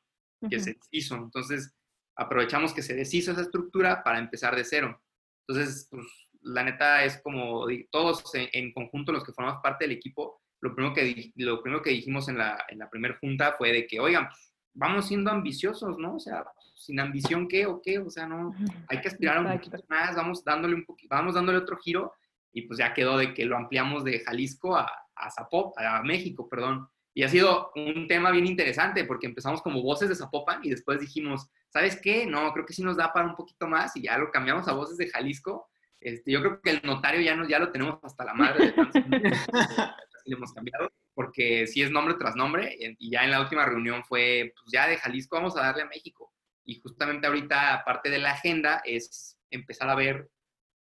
que 0.48 0.60
se 0.60 0.74
deshizo. 0.74 1.16
Entonces, 1.16 1.74
aprovechamos 2.14 2.72
que 2.72 2.82
se 2.82 2.94
deshizo 2.94 3.32
esa 3.32 3.42
estructura 3.42 4.02
para 4.04 4.18
empezar 4.18 4.54
de 4.54 4.64
cero. 4.64 5.02
Entonces, 5.46 5.88
pues, 5.90 6.06
la 6.46 6.62
neta 6.62 7.04
es 7.04 7.20
como 7.22 7.66
todos 7.90 8.22
en, 8.34 8.72
conjunto, 8.72 9.12
los 9.12 9.24
que 9.24 9.32
formamos 9.32 9.60
parte 9.62 9.84
del 9.84 9.96
equipo, 9.96 10.40
lo 10.60 10.74
primero 10.74 10.94
que, 10.94 11.32
lo 11.36 11.62
primero 11.62 11.82
que 11.82 11.90
dijimos 11.90 12.28
en 12.28 12.38
la, 12.38 12.64
en 12.68 12.78
la 12.78 12.88
primera 12.88 13.18
junta 13.20 13.54
fue 13.58 13.72
de 13.72 13.86
que, 13.86 14.00
oigan, 14.00 14.28
pues, 14.28 14.54
vamos 14.74 15.08
siendo 15.08 15.30
ambiciosos, 15.30 15.98
¿no? 15.98 16.16
O 16.16 16.20
sea, 16.20 16.44
sin 16.74 17.00
ambición, 17.00 17.48
¿qué 17.48 17.66
o 17.66 17.80
qué? 17.82 17.98
O 17.98 18.10
sea, 18.10 18.26
no, 18.26 18.54
hay 18.88 19.00
que 19.00 19.08
aspirar 19.08 19.44
un 19.44 19.52
poquito 19.52 19.78
más, 19.88 20.14
vamos 20.14 20.44
dándole 20.44 20.74
un 20.74 20.84
poquito, 20.84 21.14
vamos 21.14 21.34
dándole 21.34 21.58
otro 21.58 21.78
giro 21.78 22.12
y 22.52 22.62
pues 22.62 22.78
ya 22.78 22.94
quedó 22.94 23.18
de 23.18 23.34
que 23.34 23.44
lo 23.44 23.56
ampliamos 23.56 24.04
de 24.04 24.20
Jalisco 24.20 24.76
a, 24.76 24.90
a 25.16 25.30
Zapopan, 25.30 25.84
a 25.84 26.02
México, 26.02 26.48
perdón. 26.48 26.88
Y 27.12 27.22
ha 27.22 27.28
sido 27.28 27.72
un 27.74 28.06
tema 28.06 28.30
bien 28.30 28.46
interesante 28.46 29.04
porque 29.04 29.26
empezamos 29.26 29.62
como 29.62 29.82
voces 29.82 30.08
de 30.08 30.14
Zapopan 30.14 30.60
y 30.62 30.70
después 30.70 31.00
dijimos, 31.00 31.48
¿sabes 31.70 31.98
qué? 32.00 32.26
No, 32.26 32.52
creo 32.52 32.66
que 32.66 32.74
sí 32.74 32.82
nos 32.82 32.96
da 32.96 33.12
para 33.12 33.26
un 33.26 33.34
poquito 33.34 33.66
más 33.66 33.96
y 33.96 34.02
ya 34.02 34.18
lo 34.18 34.30
cambiamos 34.30 34.68
a 34.68 34.74
voces 34.74 34.96
de 34.98 35.08
Jalisco. 35.08 35.68
Este, 36.00 36.30
yo 36.30 36.40
creo 36.40 36.60
que 36.60 36.70
el 36.70 36.80
notario 36.84 37.20
ya, 37.20 37.34
no, 37.34 37.48
ya 37.48 37.58
lo 37.58 37.72
tenemos 37.72 37.98
hasta 38.02 38.24
la 38.24 38.34
madre 38.34 38.72
de 38.72 38.74
le 40.26 40.36
hemos 40.36 40.52
cambiado, 40.52 40.92
porque 41.14 41.66
sí 41.66 41.82
es 41.82 41.90
nombre 41.90 42.14
tras 42.14 42.36
nombre, 42.36 42.76
y 42.78 43.10
ya 43.10 43.24
en 43.24 43.30
la 43.30 43.40
última 43.40 43.64
reunión 43.64 44.04
fue, 44.04 44.52
pues 44.54 44.72
ya 44.72 44.88
de 44.88 44.98
Jalisco 44.98 45.36
vamos 45.36 45.56
a 45.56 45.62
darle 45.62 45.82
a 45.82 45.86
México. 45.86 46.32
Y 46.64 46.80
justamente 46.80 47.26
ahorita, 47.26 47.84
parte 47.84 48.10
de 48.10 48.18
la 48.18 48.32
agenda, 48.32 48.82
es 48.84 49.38
empezar 49.50 49.88
a 49.88 49.94
ver 49.94 50.28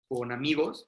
con 0.07 0.31
amigos, 0.31 0.87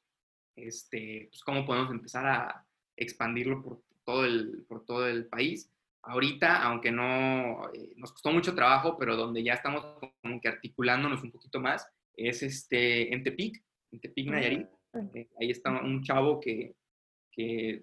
este, 0.56 1.28
pues 1.32 1.44
cómo 1.44 1.66
podemos 1.66 1.92
empezar 1.92 2.26
a 2.28 2.66
expandirlo 2.96 3.64
por 3.64 3.82
todo 4.06 4.26
el, 4.26 4.66
por 4.68 4.86
todo 4.86 5.08
el 5.08 5.26
país. 5.26 5.72
Ahorita, 6.04 6.62
aunque 6.62 6.92
no 6.92 7.72
eh, 7.74 7.94
nos 7.96 8.12
costó 8.12 8.32
mucho 8.32 8.54
trabajo, 8.54 8.98
pero 8.98 9.16
donde 9.16 9.44
ya 9.44 9.54
estamos 9.54 9.84
como 10.22 10.42
que 10.42 10.50
articulándonos 10.50 11.24
un 11.24 11.32
poquito 11.32 11.60
más, 11.60 11.88
es 12.16 12.44
este, 12.44 13.14
en 13.14 13.24
Tepic, 13.24 13.64
en 13.94 14.00
Tepic 14.00 14.30
Nayarit. 14.30 14.68
Eh, 15.14 15.30
ahí 15.40 15.52
está 15.52 15.72
un 15.72 16.04
chavo 16.04 16.40
que, 16.40 16.76
que 17.32 17.82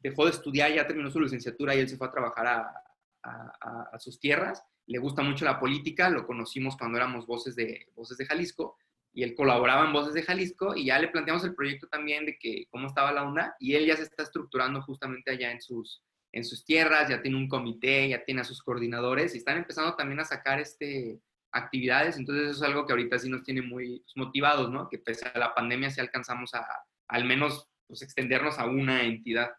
dejó 0.00 0.24
de 0.24 0.30
estudiar, 0.30 0.72
ya 0.72 0.86
terminó 0.86 1.10
su 1.10 1.20
licenciatura 1.20 1.74
y 1.74 1.80
él 1.80 1.88
se 1.88 1.96
fue 1.96 2.06
a 2.06 2.12
trabajar 2.12 2.46
a, 2.46 2.88
a, 3.22 3.98
sus 3.98 4.18
tierras. 4.18 4.62
Le 4.86 4.98
gusta 4.98 5.22
mucho 5.22 5.44
la 5.44 5.60
política, 5.60 6.08
lo 6.08 6.26
conocimos 6.26 6.76
cuando 6.76 6.96
éramos 6.96 7.26
voces 7.26 7.54
de, 7.54 7.86
voces 7.94 8.16
de 8.16 8.26
Jalisco 8.26 8.76
y 9.12 9.22
él 9.22 9.34
colaboraba 9.34 9.84
en 9.84 9.92
Voces 9.92 10.14
de 10.14 10.22
Jalisco 10.22 10.76
y 10.76 10.86
ya 10.86 10.98
le 10.98 11.08
planteamos 11.08 11.44
el 11.44 11.54
proyecto 11.54 11.88
también 11.88 12.24
de 12.24 12.38
que 12.38 12.66
cómo 12.70 12.86
estaba 12.86 13.12
la 13.12 13.24
onda 13.24 13.56
y 13.58 13.74
él 13.74 13.86
ya 13.86 13.96
se 13.96 14.04
está 14.04 14.22
estructurando 14.22 14.80
justamente 14.82 15.30
allá 15.30 15.50
en 15.50 15.60
sus, 15.60 16.02
en 16.32 16.44
sus 16.44 16.64
tierras, 16.64 17.08
ya 17.08 17.20
tiene 17.20 17.36
un 17.36 17.48
comité, 17.48 18.08
ya 18.08 18.24
tiene 18.24 18.42
a 18.42 18.44
sus 18.44 18.62
coordinadores 18.62 19.34
y 19.34 19.38
están 19.38 19.58
empezando 19.58 19.94
también 19.96 20.20
a 20.20 20.24
sacar 20.24 20.60
este, 20.60 21.20
actividades, 21.58 22.16
entonces 22.16 22.50
eso 22.50 22.64
es 22.64 22.70
algo 22.70 22.86
que 22.86 22.92
ahorita 22.92 23.18
sí 23.18 23.28
nos 23.28 23.42
tiene 23.42 23.62
muy 23.62 24.04
motivados, 24.16 24.70
¿no? 24.70 24.88
Que 24.88 24.98
pese 24.98 25.26
a 25.26 25.38
la 25.38 25.54
pandemia 25.54 25.90
sí 25.90 26.00
alcanzamos 26.00 26.54
a 26.54 26.66
al 27.08 27.24
menos 27.24 27.68
pues, 27.86 28.02
extendernos 28.02 28.58
a 28.58 28.66
una 28.66 29.02
entidad 29.02 29.50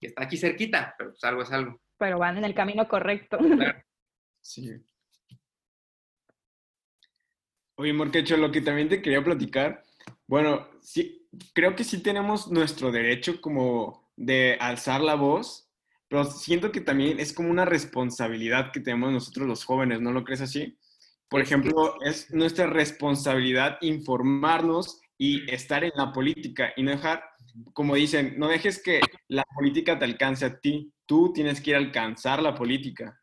que 0.00 0.08
está 0.08 0.24
aquí 0.24 0.36
cerquita, 0.36 0.94
pero 0.96 1.10
pues 1.10 1.24
algo 1.24 1.42
es 1.42 1.52
algo. 1.52 1.80
Pero 1.98 2.18
van 2.18 2.38
en 2.38 2.44
el 2.44 2.54
camino 2.54 2.86
correcto. 2.88 3.38
Sí. 4.44 4.68
Oye, 7.76 7.92
Morquecho, 7.92 8.36
lo 8.36 8.50
que 8.50 8.60
también 8.60 8.88
te 8.88 9.00
quería 9.00 9.22
platicar, 9.22 9.84
bueno, 10.26 10.68
sí, 10.80 11.28
creo 11.54 11.76
que 11.76 11.84
sí 11.84 12.02
tenemos 12.02 12.50
nuestro 12.50 12.90
derecho 12.90 13.40
como 13.40 14.10
de 14.16 14.56
alzar 14.60 15.00
la 15.00 15.14
voz, 15.14 15.70
pero 16.08 16.24
siento 16.24 16.72
que 16.72 16.80
también 16.80 17.20
es 17.20 17.32
como 17.32 17.50
una 17.50 17.64
responsabilidad 17.64 18.72
que 18.72 18.80
tenemos 18.80 19.12
nosotros 19.12 19.46
los 19.46 19.64
jóvenes, 19.64 20.00
¿no 20.00 20.12
lo 20.12 20.24
crees 20.24 20.40
así? 20.40 20.76
Por 21.32 21.40
ejemplo, 21.40 21.94
es 22.02 22.30
nuestra 22.34 22.66
responsabilidad 22.66 23.78
informarnos 23.80 25.00
y 25.16 25.50
estar 25.50 25.82
en 25.82 25.92
la 25.96 26.12
política 26.12 26.74
y 26.76 26.82
no 26.82 26.90
dejar, 26.90 27.24
como 27.72 27.94
dicen, 27.94 28.34
no 28.38 28.48
dejes 28.48 28.82
que 28.82 29.00
la 29.28 29.42
política 29.54 29.98
te 29.98 30.04
alcance 30.04 30.44
a 30.44 30.60
ti, 30.60 30.92
tú 31.06 31.32
tienes 31.32 31.62
que 31.62 31.70
ir 31.70 31.76
a 31.76 31.78
alcanzar 31.78 32.42
la 32.42 32.54
política. 32.54 33.18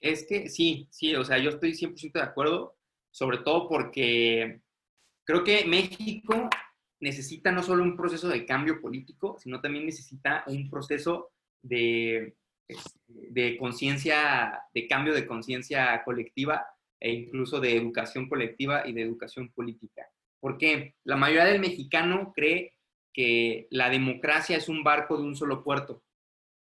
Es 0.00 0.26
que 0.26 0.48
sí, 0.48 0.88
sí, 0.90 1.14
o 1.14 1.22
sea, 1.22 1.36
yo 1.36 1.50
estoy 1.50 1.72
100% 1.72 2.12
de 2.14 2.22
acuerdo, 2.22 2.78
sobre 3.10 3.38
todo 3.38 3.68
porque 3.68 4.62
creo 5.24 5.44
que 5.44 5.66
México 5.66 6.48
necesita 7.00 7.52
no 7.52 7.62
solo 7.62 7.82
un 7.82 7.94
proceso 7.94 8.28
de 8.28 8.46
cambio 8.46 8.80
político, 8.80 9.36
sino 9.38 9.60
también 9.60 9.84
necesita 9.84 10.44
un 10.46 10.70
proceso 10.70 11.32
de, 11.62 12.36
este, 12.66 13.00
de 13.08 13.58
conciencia, 13.58 14.62
de 14.72 14.88
cambio 14.88 15.12
de 15.12 15.26
conciencia 15.26 16.02
colectiva 16.04 16.66
e 17.00 17.12
incluso 17.12 17.60
de 17.60 17.76
educación 17.76 18.28
colectiva 18.28 18.86
y 18.86 18.92
de 18.92 19.02
educación 19.02 19.50
política. 19.52 20.08
Porque 20.40 20.94
la 21.04 21.16
mayoría 21.16 21.44
del 21.44 21.60
mexicano 21.60 22.32
cree 22.34 22.74
que 23.12 23.68
la 23.70 23.88
democracia 23.88 24.56
es 24.56 24.68
un 24.68 24.82
barco 24.82 25.16
de 25.16 25.22
un 25.22 25.36
solo 25.36 25.62
puerto, 25.62 26.02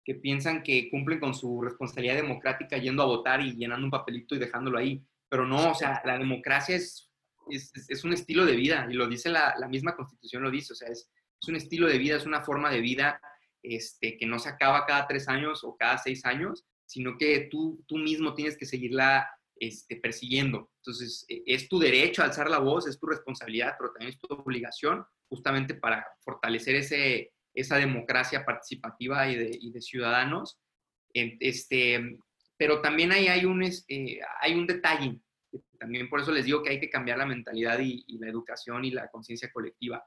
que 0.04 0.16
piensan 0.16 0.64
que 0.64 0.90
cumplen 0.90 1.20
con 1.20 1.34
su 1.36 1.62
responsabilidad 1.62 2.16
democrática 2.16 2.78
yendo 2.78 3.04
a 3.04 3.06
votar 3.06 3.42
y 3.42 3.56
llenando 3.56 3.86
un 3.86 3.92
papelito 3.92 4.36
y 4.36 4.40
dejándolo 4.40 4.80
ahí. 4.80 5.04
Pero 5.30 5.46
no, 5.46 5.72
o 5.72 5.76
sea, 5.76 6.02
la 6.04 6.18
democracia 6.18 6.76
es, 6.76 7.12
es, 7.52 8.04
un 8.04 8.14
estilo 8.14 8.46
de 8.46 8.56
vida 8.56 8.88
y 8.90 8.96
lo 8.96 9.08
dice 9.08 9.30
la, 9.30 9.54
misma 9.70 9.96
constitución, 9.96 10.42
lo 10.42 10.50
dice, 10.50 10.74
o 10.74 10.76
sea, 10.76 10.90
es, 10.90 11.12
es, 11.40 11.48
un 11.48 11.56
estilo 11.56 11.88
de 11.88 12.00
vida, 12.00 12.16
es 12.16 12.26
una 12.26 12.42
forma 12.42 12.72
de 12.72 12.82
vida 12.82 13.22
este, 13.62 14.18
que 14.18 14.26
no 14.26 14.40
se 14.40 14.50
acaba 14.50 14.86
cada 14.86 15.08
tres 15.08 15.28
años 15.28 15.64
o 15.64 15.78
cada 15.78 15.98
seis 16.00 16.26
años, 16.26 16.66
sino 16.86 17.18
que 17.18 17.48
tú, 17.52 17.84
tú 17.88 17.98
mismo 17.98 18.34
tienes 18.34 18.58
que 18.58 18.66
seguirla 18.66 19.30
este, 19.60 19.98
persiguiendo. 19.98 20.72
Entonces, 20.78 21.26
e, 21.28 21.44
es 21.46 21.68
tu 21.68 21.80
derecho 21.80 22.22
a 22.22 22.26
alzar 22.26 22.50
la 22.50 22.60
voz, 22.60 22.88
es 22.88 23.00
tu 23.00 23.08
responsabilidad, 23.08 23.76
pero 23.78 23.92
también 23.92 24.14
es 24.14 24.20
tu 24.20 24.34
obligación 24.34 25.06
justamente 25.28 25.76
para 25.76 26.06
fortalecer 26.22 26.76
ese, 26.76 27.34
esa 27.54 27.78
democracia 27.78 28.46
participativa 28.46 29.30
y 29.30 29.36
de, 29.36 29.82
ciudadanos. 29.82 30.60
Este, 31.14 32.18
pero 32.58 32.82
también 32.82 33.12
ahí 33.12 33.28
hay 33.28 33.46
un, 33.46 33.64
eh, 33.64 34.20
hay 34.42 34.54
un 34.54 34.68
detalle, 34.68 35.20
también 35.80 36.10
por 36.10 36.20
eso 36.20 36.32
les 36.32 36.46
digo 36.46 36.62
que 36.62 36.70
hay 36.70 36.80
que 36.80 36.90
cambiar 36.90 37.18
la 37.18 37.26
mentalidad 37.26 37.80
y, 37.80 38.06
la 38.20 38.30
educación 38.30 38.86
y 38.86 38.92
la 38.92 39.10
conciencia 39.10 39.52
colectiva. 39.52 40.04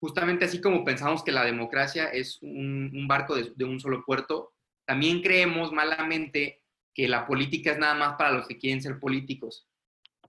Justamente 0.00 0.44
así 0.44 0.60
como 0.60 0.84
pensamos 0.84 1.22
que 1.22 1.32
la 1.32 1.44
democracia 1.44 2.08
es 2.08 2.38
un, 2.42 3.06
barco 3.08 3.34
de, 3.34 3.52
de 3.54 3.64
un 3.64 3.80
solo 3.80 4.04
puerto, 4.04 4.54
también 4.86 5.22
creemos 5.22 5.72
malamente 5.72 6.62
que 6.96 7.06
la 7.06 7.26
política 7.26 7.72
es 7.72 7.78
nada 7.78 7.94
más 7.94 8.16
para 8.16 8.32
los 8.32 8.48
que 8.48 8.56
quieren 8.56 8.80
ser 8.80 8.98
políticos. 8.98 9.68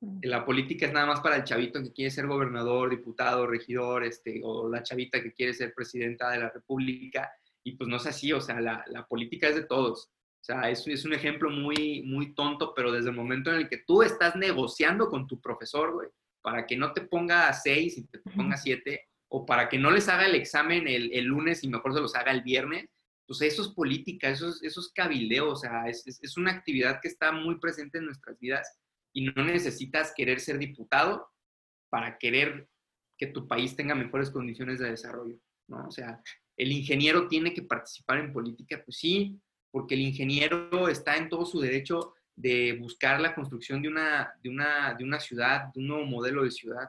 Mm. 0.02 0.20
Que 0.20 0.28
la 0.28 0.44
política 0.44 0.86
es 0.86 0.92
nada 0.92 1.06
más 1.06 1.22
para 1.22 1.38
el 1.38 1.46
chavito 1.46 1.82
que 1.82 1.94
quiere 1.94 2.12
ser 2.12 2.28
gobernador, 2.28 2.90
diputado, 2.90 3.48
regidor, 3.48 4.04
este, 4.04 4.42
o 4.44 4.68
la 4.68 4.84
chavita 4.84 5.24
que 5.24 5.32
quiere 5.32 5.54
ser 5.54 5.74
presidenta 5.74 6.30
de 6.30 6.40
la 6.40 6.50
república. 6.50 7.32
Y 7.64 7.78
pues 7.78 7.90
no 7.90 7.96
es 7.96 8.06
así, 8.06 8.34
o 8.34 8.42
sea, 8.42 8.60
la, 8.60 8.84
la 8.88 9.08
política 9.08 9.48
es 9.48 9.56
de 9.56 9.64
todos. 9.64 10.12
O 10.42 10.44
sea, 10.44 10.70
es, 10.70 10.86
es, 10.88 11.06
un 11.06 11.14
ejemplo 11.14 11.50
muy, 11.50 12.04
muy 12.04 12.36
tonto, 12.36 12.74
pero 12.76 12.92
desde 12.92 13.12
el 13.12 13.16
momento 13.16 13.50
en 13.50 13.58
el 13.60 13.70
que 13.70 13.84
tú 13.88 14.04
estás 14.04 14.36
negociando 14.36 15.10
con 15.10 15.26
tu 15.26 15.40
profesor, 15.40 15.94
güey, 15.94 16.10
para 16.42 16.68
que 16.68 16.76
no 16.76 16.92
te 16.92 17.02
ponga 17.02 17.52
seis 17.54 17.98
y 17.98 18.08
te 18.08 18.20
ponga 18.20 18.58
siete, 18.58 19.08
o 19.30 19.46
para 19.46 19.70
que 19.70 19.78
no 19.78 19.90
les 19.90 20.10
haga 20.10 20.26
el 20.26 20.36
examen 20.36 20.86
el, 20.88 21.14
el 21.14 21.26
lunes 21.26 21.64
y 21.64 21.70
mejor 21.70 21.94
se 21.94 22.02
los 22.02 22.16
haga 22.16 22.32
el 22.32 22.42
viernes, 22.42 22.90
pues 23.28 23.42
eso 23.42 23.62
es 23.62 23.68
política, 23.70 24.30
eso 24.30 24.50
es, 24.50 24.64
eso 24.64 24.80
es 24.80 24.92
cabildeo, 24.94 25.52
o 25.52 25.56
sea, 25.56 25.88
es, 25.90 26.08
es, 26.08 26.38
una 26.38 26.52
actividad 26.52 27.00
que 27.02 27.10
está 27.10 27.32
muy 27.32 27.60
presente 27.60 27.98
en 27.98 28.06
nuestras 28.06 28.40
vidas 28.40 28.80
y 29.14 29.26
no 29.26 29.44
necesitas 29.44 30.14
querer 30.16 30.40
ser 30.40 30.58
diputado 30.58 31.30
para 31.90 32.18
querer 32.18 32.70
que 33.18 33.28
tu 33.28 33.48
país 33.48 33.76
tenga 33.76 33.96
mejores 33.96 34.30
condiciones 34.30 34.80
de 34.80 34.92
desarrollo, 34.92 35.38
¿no? 35.68 35.88
O 35.88 35.92
sea, 35.92 36.22
el 36.56 36.72
ingeniero 36.72 37.28
tiene 37.28 37.54
que 37.54 37.64
participar 37.64 38.20
en 38.20 38.32
política, 38.32 38.82
pues 38.86 38.98
sí, 38.98 39.40
porque 39.72 39.96
el 39.96 40.02
ingeniero 40.02 40.88
está 40.88 41.18
en 41.18 41.30
todo 41.30 41.46
su 41.46 41.60
derecho 41.60 42.14
de 42.36 42.78
buscar 42.80 43.20
la 43.20 43.36
construcción 43.36 43.82
de 43.82 43.90
una, 43.90 44.34
de 44.42 44.50
una, 44.50 44.94
de 44.94 45.04
una 45.04 45.20
ciudad, 45.20 45.74
de 45.74 45.80
un 45.80 45.88
nuevo 45.88 46.06
modelo 46.06 46.44
de 46.44 46.52
ciudad. 46.52 46.86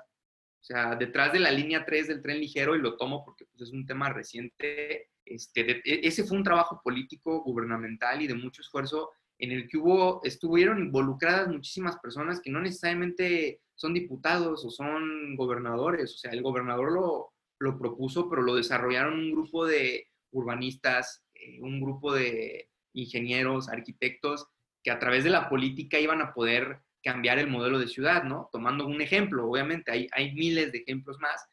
O 0.61 0.65
sea, 0.65 0.95
detrás 0.95 1.33
de 1.33 1.41
la 1.41 1.51
línea 1.51 1.85
3 1.85 2.09
del 2.09 2.23
tren 2.23 2.39
ligero, 2.39 2.77
y 2.77 2.81
lo 2.81 2.97
tomo 2.97 3.25
porque 3.25 3.47
pues, 3.47 3.69
es 3.69 3.73
un 3.73 3.87
tema 3.87 4.13
reciente, 4.13 5.11
este, 5.35 5.83
e, 5.85 6.07
ese 6.07 6.25
fue 6.25 6.37
un 6.37 6.45
trabajo 6.45 6.81
político, 6.83 7.43
gubernamental 7.43 8.23
y 8.23 8.27
de 8.27 8.35
mucho 8.35 8.63
esfuerzo 8.63 9.11
en 9.39 9.53
el 9.53 9.69
que 9.69 9.79
hubo, 9.79 10.21
estuvieron 10.25 10.79
involucradas 10.79 11.49
muchísimas 11.49 11.97
personas 11.99 12.41
que 12.41 12.51
no 12.51 12.61
necesariamente 12.61 13.61
son 13.75 13.95
diputados 13.95 14.65
o 14.65 14.71
son 14.71 15.37
gobernadores. 15.37 16.15
O 16.15 16.19
sea, 16.19 16.33
el 16.33 16.43
gobernador 16.43 16.93
lo, 16.93 17.33
lo 17.61 17.79
propuso, 17.79 18.29
pero 18.29 18.43
lo 18.43 18.57
desarrollaron 18.57 19.19
un 19.19 19.33
grupo 19.33 19.65
de 19.65 20.09
urbanistas, 20.33 21.25
eh, 21.35 21.61
un 21.63 21.81
grupo 21.81 22.13
de 22.13 22.69
ingenieros, 22.95 23.69
arquitectos, 23.69 24.49
que 24.83 24.91
a 24.91 24.99
través 24.99 25.25
de 25.25 25.31
la 25.31 25.49
política 25.49 26.01
iban 26.01 26.21
a 26.21 26.35
poder 26.35 26.81
cambiar 27.03 27.39
el 27.39 27.49
modelo 27.49 27.79
de 27.79 27.87
ciudad, 27.87 28.25
¿no? 28.25 28.49
Tomando 28.53 28.87
un 28.87 29.01
ejemplo, 29.01 29.49
obviamente 29.49 29.91
hay, 29.93 30.09
hay 30.13 30.33
miles 30.35 30.73
de 30.73 30.79
ejemplos 30.79 31.19
más, 31.21 31.47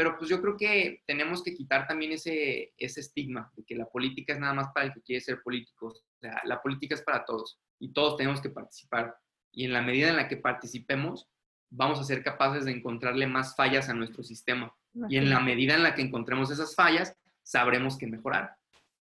pero 0.00 0.16
pues 0.16 0.30
yo 0.30 0.40
creo 0.40 0.56
que 0.56 1.02
tenemos 1.06 1.42
que 1.42 1.54
quitar 1.54 1.86
también 1.86 2.12
ese, 2.12 2.72
ese 2.78 3.00
estigma 3.00 3.52
de 3.54 3.64
que 3.64 3.74
la 3.74 3.84
política 3.84 4.32
es 4.32 4.38
nada 4.38 4.54
más 4.54 4.68
para 4.72 4.86
el 4.86 4.94
que 4.94 5.02
quiere 5.02 5.20
ser 5.20 5.42
político. 5.42 5.88
O 5.88 6.18
sea, 6.18 6.40
la 6.44 6.62
política 6.62 6.94
es 6.94 7.02
para 7.02 7.22
todos 7.22 7.60
y 7.78 7.92
todos 7.92 8.16
tenemos 8.16 8.40
que 8.40 8.48
participar. 8.48 9.14
Y 9.52 9.66
en 9.66 9.74
la 9.74 9.82
medida 9.82 10.08
en 10.08 10.16
la 10.16 10.26
que 10.26 10.38
participemos, 10.38 11.28
vamos 11.68 12.00
a 12.00 12.04
ser 12.04 12.22
capaces 12.22 12.64
de 12.64 12.72
encontrarle 12.72 13.26
más 13.26 13.54
fallas 13.54 13.90
a 13.90 13.92
nuestro 13.92 14.22
sistema. 14.22 14.74
Y 15.10 15.18
en 15.18 15.28
la 15.28 15.38
medida 15.38 15.74
en 15.74 15.82
la 15.82 15.94
que 15.94 16.00
encontremos 16.00 16.50
esas 16.50 16.74
fallas, 16.74 17.14
sabremos 17.42 17.98
qué 17.98 18.06
mejorar. 18.06 18.56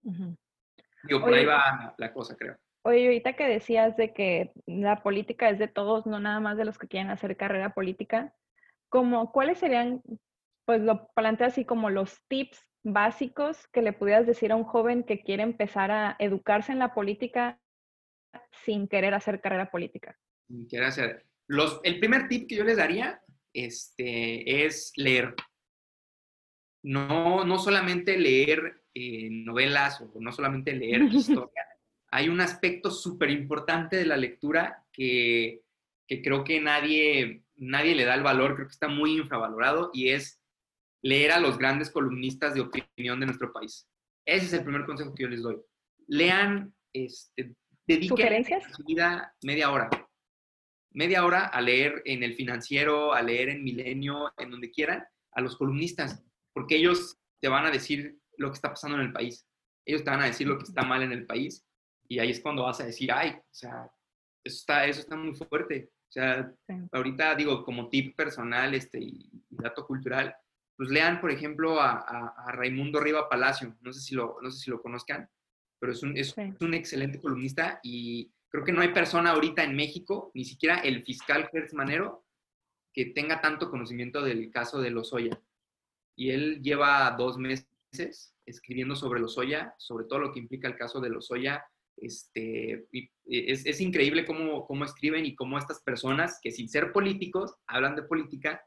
Digo, 0.01 1.21
por 1.21 1.35
ahí 1.35 1.45
va 1.45 1.95
la 1.99 2.15
cosa, 2.15 2.35
creo. 2.35 2.57
Oye, 2.81 3.05
ahorita 3.05 3.35
que 3.35 3.47
decías 3.47 3.95
de 3.99 4.15
que 4.15 4.53
la 4.65 5.03
política 5.03 5.51
es 5.51 5.59
de 5.59 5.69
todos, 5.69 6.07
no 6.07 6.19
nada 6.19 6.41
más 6.41 6.57
de 6.57 6.65
los 6.65 6.79
que 6.79 6.89
quieren 6.89 7.11
hacer 7.11 7.37
carrera 7.37 7.75
política, 7.75 8.33
como, 8.89 9.33
¿cuáles 9.33 9.59
serían 9.59 10.01
pues 10.69 10.83
lo 10.83 11.09
plantea 11.15 11.47
así 11.47 11.65
como 11.65 11.89
los 11.89 12.21
tips 12.29 12.63
básicos 12.85 13.67
que 13.69 13.81
le 13.81 13.95
pudieras 13.95 14.27
decir 14.27 14.53
a 14.53 14.57
un 14.57 14.65
joven 14.65 15.03
que 15.03 15.23
quiere 15.23 15.43
empezar 15.43 15.91
a 15.91 16.15
educarse 16.19 16.73
en 16.73 16.79
la 16.79 16.93
política 16.93 17.59
sin 18.67 18.87
querer 18.87 19.15
hacer 19.15 19.41
carrera 19.41 19.71
política. 19.71 20.19
Sin 20.47 20.69
querer 20.69 20.85
hacer. 20.85 21.27
Los, 21.47 21.81
el 21.85 21.99
primer 21.99 22.29
tip 22.29 22.47
que 22.47 22.57
yo 22.57 22.65
les 22.65 22.77
daría 22.77 23.23
este, 23.55 24.67
es 24.67 24.93
leer. 24.97 25.35
No, 26.83 27.47
no 27.47 27.59
solamente 27.59 28.19
leer 28.19 28.83
eh, 28.93 29.31
novelas 29.31 30.03
o 30.03 30.21
no 30.21 30.33
solamente 30.33 30.75
leer 30.75 31.01
historia. 31.11 31.67
Hay 32.11 32.29
un 32.29 32.43
aspecto 32.43 32.91
súper 32.91 33.31
importante 33.31 33.97
de 33.97 34.05
la 34.05 34.19
lectura 34.19 34.85
que, 34.93 35.63
que 36.07 36.21
creo 36.21 36.45
que 36.45 36.61
nadie, 36.61 37.45
nadie 37.57 37.95
le 37.95 38.05
da 38.05 38.15
el 38.15 38.23
valor, 38.23 38.55
creo 38.55 38.67
que 38.67 38.73
está 38.73 38.89
muy 38.89 39.17
infravalorado 39.17 39.91
y 39.95 40.11
es 40.11 40.38
leer 41.03 41.33
a 41.33 41.41
los 41.41 41.59
grandes 41.59 41.91
columnistas 41.91 42.55
de 42.55 42.61
opinión 42.61 43.21
de 43.21 43.27
nuestro 43.27 43.53
país. 43.53 43.89
Ese 44.27 44.47
es 44.47 44.53
el 44.53 44.63
primer 44.63 44.85
consejo 44.85 45.15
que 45.15 45.25
yo 45.25 45.29
les 45.29 45.43
doy. 45.43 45.57
Lean, 46.07 46.75
este, 46.93 47.55
dediquen 47.87 48.45
su 48.73 48.85
vida 48.85 49.35
media 49.43 49.71
hora. 49.71 49.91
Media 50.93 51.25
hora 51.25 51.47
a 51.47 51.61
leer 51.61 52.03
en 52.05 52.23
el 52.23 52.35
financiero, 52.35 53.13
a 53.13 53.23
leer 53.23 53.51
en 53.51 53.63
Milenio, 53.63 54.33
en 54.37 54.51
donde 54.51 54.71
quieran, 54.71 55.05
a 55.33 55.41
los 55.41 55.57
columnistas, 55.57 56.25
porque 56.53 56.77
ellos 56.77 57.19
te 57.41 57.49
van 57.49 57.67
a 57.67 57.71
decir 57.71 58.19
lo 58.37 58.49
que 58.49 58.55
está 58.55 58.71
pasando 58.71 58.97
en 58.99 59.05
el 59.05 59.13
país. 59.13 59.47
Ellos 59.87 60.03
te 60.03 60.11
van 60.11 60.23
a 60.23 60.27
decir 60.27 60.47
lo 60.47 60.59
que 60.59 60.65
está 60.65 60.83
mal 60.83 61.03
en 61.03 61.13
el 61.13 61.27
país 61.27 61.65
y 62.09 62.19
ahí 62.19 62.31
es 62.31 62.41
cuando 62.41 62.65
vas 62.65 62.81
a 62.81 62.87
decir, 62.87 63.13
ay, 63.13 63.31
o 63.31 63.55
sea, 63.55 63.91
eso 64.43 64.57
está, 64.57 64.87
eso 64.87 65.01
está 65.01 65.15
muy 65.15 65.35
fuerte. 65.35 65.91
O 66.09 66.13
sea, 66.13 66.51
ahorita 66.93 67.35
digo, 67.35 67.63
como 67.65 67.89
tip 67.91 68.17
personal 68.17 68.75
este, 68.75 68.99
y, 68.99 69.31
dato 69.51 69.87
cultural, 69.87 70.35
pues 70.79 70.91
lean, 70.91 71.21
por 71.21 71.33
ejemplo, 71.33 71.81
a, 71.81 71.99
a, 71.99 72.53
Raimundo 72.53 73.01
Riva 73.01 73.29
Palacio. 73.29 73.77
No 73.81 73.93
sé 73.93 74.01
si 74.01 74.15
lo, 74.15 74.39
no 74.41 74.49
sé 74.49 74.61
si 74.61 74.71
lo 74.71 74.81
conozcan, 74.81 75.29
pero 75.81 75.93
es 75.93 76.05
un, 76.05 76.17
es 76.17 76.37
un 76.61 76.73
excelente 76.73 77.21
columnista 77.21 77.81
y 77.83 78.33
creo 78.49 78.65
que 78.65 78.71
no 78.71 78.81
hay 78.81 78.95
persona 78.95 79.33
ahorita 79.33 79.65
en 79.65 79.75
México, 79.75 80.31
ni 80.35 80.45
siquiera 80.45 80.77
el 80.77 81.03
fiscal 81.03 81.49
Gertz 81.51 81.75
Manero, 81.75 82.25
que 82.95 83.07
tenga 83.07 83.41
tanto 83.41 83.73
conocimiento 83.73 84.23
del 84.23 84.53
caso 84.53 84.81
de 84.81 84.91
Lozoya. 84.91 85.43
Y 86.17 86.31
él 86.31 86.63
lleva 86.63 87.11
dos 87.19 87.39
meses 87.39 87.67
escribiendo 88.47 88.95
sobre 88.95 89.19
Lozoya, 89.19 89.75
sobre 89.79 90.05
todo 90.05 90.21
lo 90.21 90.33
que 90.33 90.39
implica 90.39 90.69
el 90.69 90.77
caso 90.77 91.01
de 91.01 91.11
Lozoya, 91.11 91.65
este, 91.97 92.87
es, 93.25 93.67
es, 93.67 93.81
increíble 93.81 94.25
cómo, 94.25 94.65
cómo, 94.65 94.85
escriben 94.85 95.27
y 95.27 95.35
cómo 95.35 95.59
estas 95.59 95.83
personas 95.83 96.39
que 96.41 96.53
sin 96.53 96.69
ser 96.69 96.93
políticos 96.93 97.57
hablan 97.67 97.97
de 97.97 98.05
política 98.05 98.63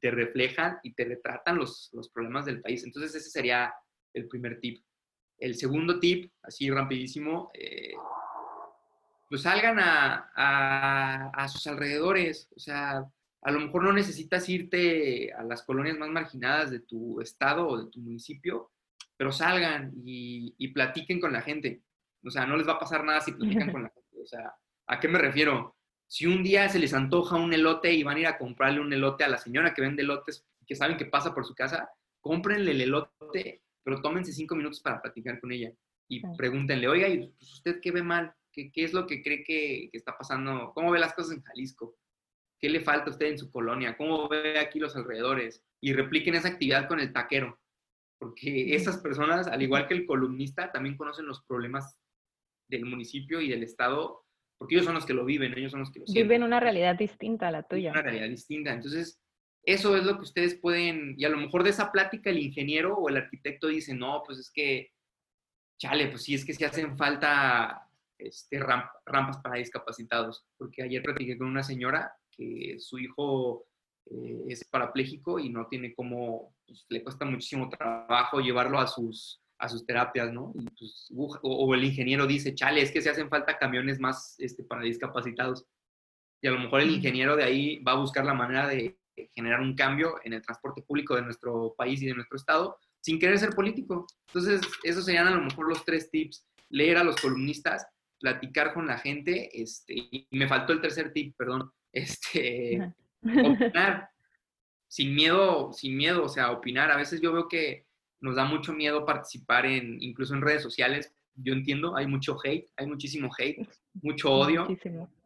te 0.00 0.10
reflejan 0.10 0.78
y 0.82 0.94
te 0.94 1.04
retratan 1.04 1.56
los, 1.56 1.90
los 1.92 2.08
problemas 2.08 2.44
del 2.44 2.60
país. 2.60 2.84
Entonces 2.84 3.14
ese 3.14 3.30
sería 3.30 3.72
el 4.12 4.28
primer 4.28 4.60
tip. 4.60 4.84
El 5.38 5.56
segundo 5.56 5.98
tip, 5.98 6.32
así 6.42 6.70
rapidísimo, 6.70 7.50
eh, 7.54 7.94
pues 9.28 9.42
salgan 9.42 9.78
a, 9.78 10.30
a, 10.34 11.30
a, 11.30 11.48
sus 11.48 11.66
alrededores. 11.66 12.48
O 12.56 12.60
sea, 12.60 13.04
a 13.42 13.50
lo 13.50 13.60
mejor 13.60 13.82
no 13.82 13.92
necesitas 13.92 14.48
irte 14.48 15.32
a 15.32 15.42
las 15.42 15.62
colonias 15.62 15.98
más 15.98 16.08
marginadas 16.08 16.70
de 16.70 16.80
tu 16.80 17.20
estado 17.20 17.68
o 17.68 17.84
de 17.84 17.90
tu 17.90 18.00
municipio, 18.00 18.70
pero 19.16 19.32
salgan 19.32 19.92
y, 20.04 20.54
y 20.56 20.68
platiquen 20.68 21.20
con 21.20 21.32
la 21.32 21.42
gente. 21.42 21.82
O 22.24 22.30
sea, 22.30 22.46
no 22.46 22.56
les 22.56 22.66
va 22.66 22.74
a 22.74 22.78
pasar 22.78 23.04
nada 23.04 23.20
si 23.20 23.32
platican 23.32 23.70
con 23.72 23.82
la 23.82 23.90
gente. 23.90 24.22
O 24.22 24.26
sea, 24.26 24.54
¿a 24.86 25.00
qué 25.00 25.08
me 25.08 25.18
refiero? 25.18 25.73
Si 26.06 26.26
un 26.26 26.42
día 26.42 26.68
se 26.68 26.78
les 26.78 26.94
antoja 26.94 27.36
un 27.36 27.52
elote 27.52 27.92
y 27.92 28.02
van 28.02 28.16
a 28.16 28.20
ir 28.20 28.26
a 28.26 28.38
comprarle 28.38 28.80
un 28.80 28.92
elote 28.92 29.24
a 29.24 29.28
la 29.28 29.38
señora 29.38 29.74
que 29.74 29.82
vende 29.82 30.02
elotes, 30.02 30.46
que 30.66 30.76
saben 30.76 30.96
que 30.96 31.06
pasa 31.06 31.34
por 31.34 31.44
su 31.44 31.54
casa, 31.54 31.88
cómprenle 32.20 32.72
el 32.72 32.80
elote, 32.80 33.62
pero 33.82 34.00
tómense 34.00 34.32
cinco 34.32 34.54
minutos 34.54 34.80
para 34.80 35.00
platicar 35.02 35.40
con 35.40 35.52
ella 35.52 35.72
y 36.08 36.22
pregúntenle, 36.36 36.88
oiga, 36.88 37.08
¿y 37.08 37.28
pues, 37.28 37.52
usted 37.52 37.80
qué 37.80 37.90
ve 37.90 38.02
mal? 38.02 38.34
¿Qué, 38.52 38.70
¿Qué, 38.70 38.84
es 38.84 38.92
lo 38.92 39.06
que 39.06 39.22
cree 39.22 39.42
que, 39.42 39.88
que, 39.90 39.98
está 39.98 40.16
pasando? 40.16 40.72
¿Cómo 40.74 40.90
ve 40.90 40.98
las 40.98 41.14
cosas 41.14 41.36
en 41.36 41.42
Jalisco? 41.42 41.96
¿Qué 42.60 42.68
le 42.68 42.80
falta 42.80 43.06
a 43.06 43.10
usted 43.10 43.26
en 43.26 43.38
su 43.38 43.50
colonia? 43.50 43.96
¿Cómo 43.96 44.28
ve 44.28 44.58
aquí 44.58 44.78
los 44.78 44.96
alrededores? 44.96 45.62
Y 45.80 45.92
repliquen 45.92 46.34
esa 46.34 46.48
actividad 46.48 46.88
con 46.88 47.00
el 47.00 47.12
taquero, 47.12 47.58
porque 48.18 48.74
esas 48.74 48.98
personas, 48.98 49.48
al 49.48 49.62
igual 49.62 49.86
que 49.86 49.94
el 49.94 50.06
columnista, 50.06 50.70
también 50.70 50.96
conocen 50.96 51.26
los 51.26 51.42
problemas 51.44 51.98
del 52.68 52.84
municipio 52.84 53.40
y 53.40 53.48
del 53.48 53.62
estado, 53.62 54.23
porque 54.58 54.74
ellos 54.74 54.86
son 54.86 54.94
los 54.94 55.06
que 55.06 55.14
lo 55.14 55.24
viven, 55.24 55.56
ellos 55.56 55.72
son 55.72 55.80
los 55.80 55.90
que 55.90 56.00
lo 56.00 56.06
sienten. 56.06 56.28
Viven 56.28 56.42
una 56.42 56.60
realidad 56.60 56.96
distinta 56.96 57.48
a 57.48 57.50
la 57.50 57.62
tuya. 57.62 57.90
Una 57.90 58.02
realidad 58.02 58.28
distinta. 58.28 58.72
Entonces, 58.72 59.20
eso 59.64 59.96
es 59.96 60.04
lo 60.04 60.16
que 60.16 60.22
ustedes 60.22 60.54
pueden, 60.56 61.14
y 61.16 61.24
a 61.24 61.28
lo 61.28 61.38
mejor 61.38 61.62
de 61.62 61.70
esa 61.70 61.90
plática 61.90 62.30
el 62.30 62.38
ingeniero 62.38 62.96
o 62.96 63.08
el 63.08 63.16
arquitecto 63.16 63.68
dice, 63.68 63.94
no, 63.94 64.22
pues 64.24 64.38
es 64.38 64.50
que, 64.50 64.92
chale, 65.78 66.08
pues 66.08 66.22
sí, 66.22 66.34
es 66.34 66.44
que 66.44 66.52
si 66.52 66.64
hacen 66.64 66.96
falta 66.96 67.88
este, 68.18 68.58
rampas 68.58 69.38
para 69.38 69.58
discapacitados, 69.58 70.44
porque 70.58 70.82
ayer 70.82 71.02
platiqué 71.02 71.38
con 71.38 71.48
una 71.48 71.62
señora 71.62 72.14
que 72.30 72.76
su 72.78 72.98
hijo 72.98 73.66
eh, 74.06 74.44
es 74.48 74.64
parapléjico 74.64 75.38
y 75.38 75.48
no 75.48 75.66
tiene 75.66 75.94
como, 75.94 76.54
pues, 76.66 76.84
le 76.88 77.02
cuesta 77.02 77.24
muchísimo 77.24 77.68
trabajo 77.68 78.40
llevarlo 78.40 78.78
a 78.78 78.86
sus 78.86 79.40
a 79.58 79.68
sus 79.68 79.86
terapias, 79.86 80.32
¿no? 80.32 80.52
Pues, 80.78 81.08
o, 81.42 81.74
el 81.74 81.84
ingeniero 81.84 82.26
dice, 82.26 82.54
chale, 82.54 82.82
es 82.82 82.90
que 82.90 83.00
se 83.00 83.10
hacen 83.10 83.28
falta 83.28 83.58
camiones 83.58 84.00
más 84.00 84.36
este, 84.38 84.64
para 84.64 84.82
discapacitados. 84.82 85.66
Y 86.42 86.48
a 86.48 86.50
lo 86.50 86.58
mejor 86.58 86.80
el 86.80 86.90
ingeniero 86.90 87.36
de 87.36 87.44
ahí 87.44 87.82
va 87.82 87.92
a 87.92 87.98
buscar 87.98 88.24
la 88.24 88.34
manera 88.34 88.66
de 88.68 88.98
generar 89.34 89.60
un 89.60 89.74
cambio 89.74 90.16
en 90.24 90.32
el 90.32 90.42
transporte 90.42 90.82
público 90.82 91.14
de 91.14 91.22
nuestro 91.22 91.74
país 91.76 92.02
y 92.02 92.06
de 92.06 92.14
nuestro 92.14 92.36
estado 92.36 92.76
sin 93.00 93.18
querer 93.18 93.38
ser 93.38 93.50
político. 93.50 94.06
Entonces, 94.28 94.62
esos 94.82 95.04
serían 95.04 95.28
a 95.28 95.34
lo 95.36 95.42
mejor 95.42 95.68
los 95.68 95.84
tres 95.84 96.10
tips. 96.10 96.46
Leer 96.70 96.96
a 96.96 97.04
los 97.04 97.20
columnistas, 97.20 97.86
platicar 98.18 98.72
con 98.72 98.86
la 98.86 98.98
gente, 98.98 99.50
este, 99.52 99.94
y 99.94 100.26
me 100.30 100.48
faltó 100.48 100.72
el 100.72 100.80
tercer 100.80 101.12
tip, 101.12 101.36
perdón, 101.36 101.70
este, 101.92 102.92
opinar 103.22 104.08
sin 104.88 105.14
miedo, 105.14 105.72
sin 105.72 105.96
miedo, 105.96 106.24
o 106.24 106.28
sea, 106.28 106.50
opinar. 106.52 106.90
A 106.90 106.96
veces 106.96 107.20
yo 107.20 107.32
veo 107.32 107.48
que 107.48 107.86
nos 108.24 108.36
da 108.36 108.46
mucho 108.46 108.72
miedo 108.72 109.04
participar 109.04 109.66
en, 109.66 110.02
incluso 110.02 110.34
en 110.34 110.40
redes 110.40 110.62
sociales. 110.62 111.14
Yo 111.34 111.52
entiendo, 111.52 111.94
hay 111.94 112.06
mucho 112.06 112.38
hate, 112.42 112.70
hay 112.74 112.86
muchísimo 112.86 113.30
hate, 113.36 113.68
mucho 114.00 114.32
odio, 114.32 114.66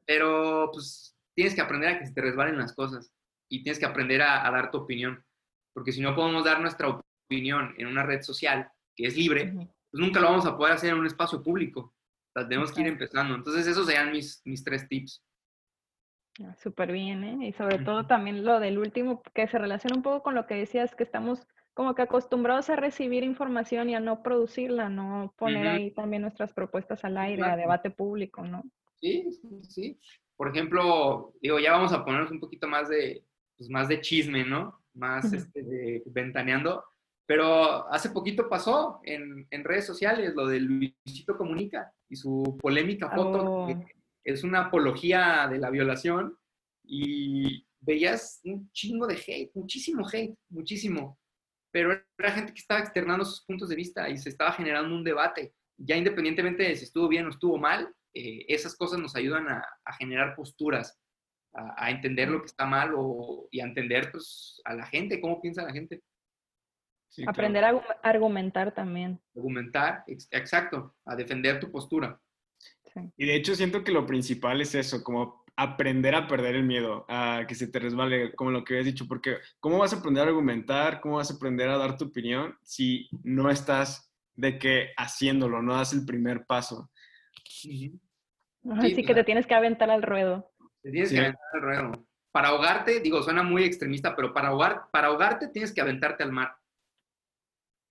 pero 0.05 0.69
pues 0.73 1.17
tienes 1.33 1.55
que 1.55 1.61
aprender 1.61 1.91
a 1.91 1.99
que 2.01 2.07
se 2.07 2.13
te 2.13 2.21
resbalen 2.21 2.59
las 2.59 2.73
cosas 2.73 3.13
y 3.49 3.63
tienes 3.63 3.79
que 3.79 3.87
aprender 3.87 4.21
a, 4.23 4.51
dar 4.51 4.73
tu 4.73 4.79
opinión, 4.79 5.25
porque 5.73 5.93
si 5.93 6.01
no 6.01 6.17
podemos 6.17 6.45
dar 6.45 6.61
nuestra 6.61 6.89
opinión 6.89 7.73
en 7.79 7.87
una 7.87 8.03
red 8.03 8.21
social 8.23 8.69
que 8.97 9.07
es 9.07 9.17
libre, 9.17 9.53
pues 9.55 10.01
nunca 10.01 10.19
lo 10.19 10.31
vamos 10.31 10.47
a 10.47 10.57
poder 10.57 10.75
hacer 10.75 10.91
en 10.91 10.99
un 10.99 11.07
espacio 11.07 11.41
público. 11.41 11.95
tenemos 12.35 12.73
que 12.73 12.81
ir 12.81 12.89
empezando. 12.89 13.37
Entonces, 13.37 13.65
esos 13.69 13.87
serían 13.87 14.11
mis, 14.11 14.43
mis 14.45 14.65
tres 14.65 14.89
tips. 14.89 15.23
Ah, 16.43 16.55
súper 16.57 16.91
bien, 16.91 17.23
¿eh? 17.23 17.49
Y 17.49 17.53
sobre 17.53 17.79
todo 17.79 18.07
también 18.07 18.45
lo 18.45 18.59
del 18.59 18.79
último, 18.79 19.23
que 19.35 19.47
se 19.47 19.59
relaciona 19.59 19.97
un 19.97 20.03
poco 20.03 20.25
con 20.25 20.35
lo 20.35 20.47
que 20.47 20.55
decías, 20.55 20.97
que 20.97 21.05
estamos 21.05 21.47
como 21.79 21.95
que 21.95 22.03
acostumbrados 22.03 22.71
a 22.71 22.75
recibir 22.75 23.23
información 23.23 23.89
y 23.89 23.95
a 23.95 24.01
no 24.01 24.21
producirla, 24.21 24.89
no 24.89 25.33
poner 25.39 25.69
ahí 25.69 25.93
también 25.93 26.23
nuestras 26.23 26.53
propuestas 26.53 27.05
al 27.05 27.17
aire, 27.17 27.45
a 27.45 27.57
debate 27.57 27.89
público, 27.89 28.43
¿no? 28.43 28.65
Sí, 29.01 29.29
sí, 29.69 29.97
Por 30.35 30.49
ejemplo, 30.49 31.35
digo, 31.41 31.61
ya 31.61 31.71
vamos 31.71 31.93
a 31.93 32.05
ponernos 32.05 32.33
un 32.33 32.41
poquito 32.41 32.67
más 32.67 32.89
de, 32.89 33.25
pues 33.57 33.71
más 33.71 33.87
de 33.87 34.01
chisme, 34.01 34.45
¿no? 34.45 34.83
Más 34.95 35.33
este, 35.33 35.63
de 35.63 36.03
ventaneando. 36.07 36.83
Pero 37.27 37.89
hace 37.93 38.11
poquito 38.11 38.49
pasó 38.49 38.99
en, 39.05 39.47
en, 39.49 39.63
redes 39.63 39.87
sociales 39.87 40.35
lo 40.35 40.49
de 40.49 40.59
Luisito 40.59 41.37
Comunica 41.39 41.93
y 42.09 42.17
su 42.17 42.59
polémica 42.61 43.09
foto, 43.09 43.69
que 43.69 43.75
oh. 43.75 43.87
es 44.25 44.43
una 44.43 44.63
apología 44.63 45.47
de 45.49 45.59
la 45.59 45.71
violación 45.71 46.37
y 46.83 47.65
veías 47.79 48.41
un 48.43 48.69
chingo 48.73 49.07
de 49.07 49.15
hate, 49.15 49.53
muchísimo 49.55 50.05
hate, 50.13 50.37
muchísimo 50.49 51.17
pero 51.71 51.93
era 52.19 52.33
gente 52.33 52.53
que 52.53 52.61
estaba 52.61 52.81
externando 52.81 53.25
sus 53.25 53.45
puntos 53.45 53.69
de 53.69 53.77
vista 53.77 54.09
y 54.09 54.19
se 54.19 54.29
estaba 54.29 54.53
generando 54.53 54.95
un 54.95 55.05
debate. 55.05 55.55
Ya 55.77 55.97
independientemente 55.97 56.63
de 56.63 56.77
si 56.77 56.85
estuvo 56.85 57.09
bien 57.09 57.27
o 57.27 57.31
estuvo 57.31 57.59
mal, 57.59 57.95
eh, 58.15 58.45
esas 58.49 58.77
cosas 58.77 58.99
nos 58.99 59.15
ayudan 59.15 59.49
a, 59.49 59.65
generar 59.99 60.35
posturas, 60.35 60.99
a, 61.53 61.91
entender 61.91 62.29
lo 62.29 62.41
que 62.41 62.47
está 62.47 62.67
mal 62.67 62.95
o, 62.97 63.49
y 63.51 63.61
a 63.61 63.65
entender 63.65 64.11
pues, 64.11 64.61
a 64.65 64.75
la 64.75 64.87
gente, 64.87 65.21
cómo 65.21 65.41
piensa 65.41 65.63
la 65.63 65.73
gente. 65.73 66.03
Aprender 67.27 67.65
a 67.65 67.71
argumentar 68.03 68.75
también. 68.75 69.21
Argumentar, 69.35 70.05
exacto, 70.07 70.95
a 71.05 71.17
defender 71.17 71.59
tu 71.61 71.71
postura. 71.71 72.21
Y 73.17 73.27
de 73.27 73.37
hecho 73.37 73.55
siento 73.55 73.85
que 73.85 73.93
lo 73.93 74.07
principal 74.07 74.61
es 74.61 74.75
eso, 74.75 75.03
como 75.03 75.45
aprender 75.59 76.15
a 76.15 76.29
perder 76.29 76.55
el 76.55 76.63
miedo, 76.63 77.05
a 77.09 77.45
que 77.49 77.57
se 77.57 77.67
te 77.67 77.81
resbale, 77.81 78.33
como 78.37 78.53
lo 78.53 78.63
que 78.63 78.75
habías 78.75 78.87
dicho, 78.87 79.09
porque 79.09 79.39
¿cómo 79.59 79.79
vas 79.79 79.93
a 79.93 79.97
aprender 79.97 80.23
a 80.23 80.29
argumentar? 80.29 81.01
¿Cómo 81.01 81.17
vas 81.17 81.33
a 81.33 81.35
aprender 81.35 81.69
a 81.69 81.77
dar 81.77 81.97
tu 81.97 82.05
opinión 82.05 82.57
si 82.63 83.09
no 83.25 83.51
estás 83.51 84.15
de 84.37 84.57
que 84.57 84.91
haciéndolo, 84.97 85.61
no 85.61 85.75
das 85.75 85.93
el 85.93 86.07
primer 86.07 86.47
paso? 86.47 86.89
Así 87.35 89.05
que 89.05 89.15
te 89.15 89.25
tienes 89.25 89.49
que 89.49 89.55
aventar 89.55 89.91
al 89.91 90.05
ruedo. 90.05 90.49
Te 90.81 90.93
tienes 90.93 91.11
que 91.11 91.19
aventar 91.19 91.43
al 91.55 91.61
ruedo. 91.61 92.07
Para 92.31 92.49
ahogarte, 92.51 93.01
digo, 93.01 93.21
suena 93.25 93.43
muy 93.43 93.65
extremista, 93.65 94.15
pero 94.15 94.33
para, 94.33 94.49
ahogar, 94.51 94.83
para 94.93 95.09
ahogarte 95.09 95.49
tienes 95.49 95.75
que 95.75 95.81
aventarte 95.81 96.23
al 96.23 96.31
mar. 96.31 96.55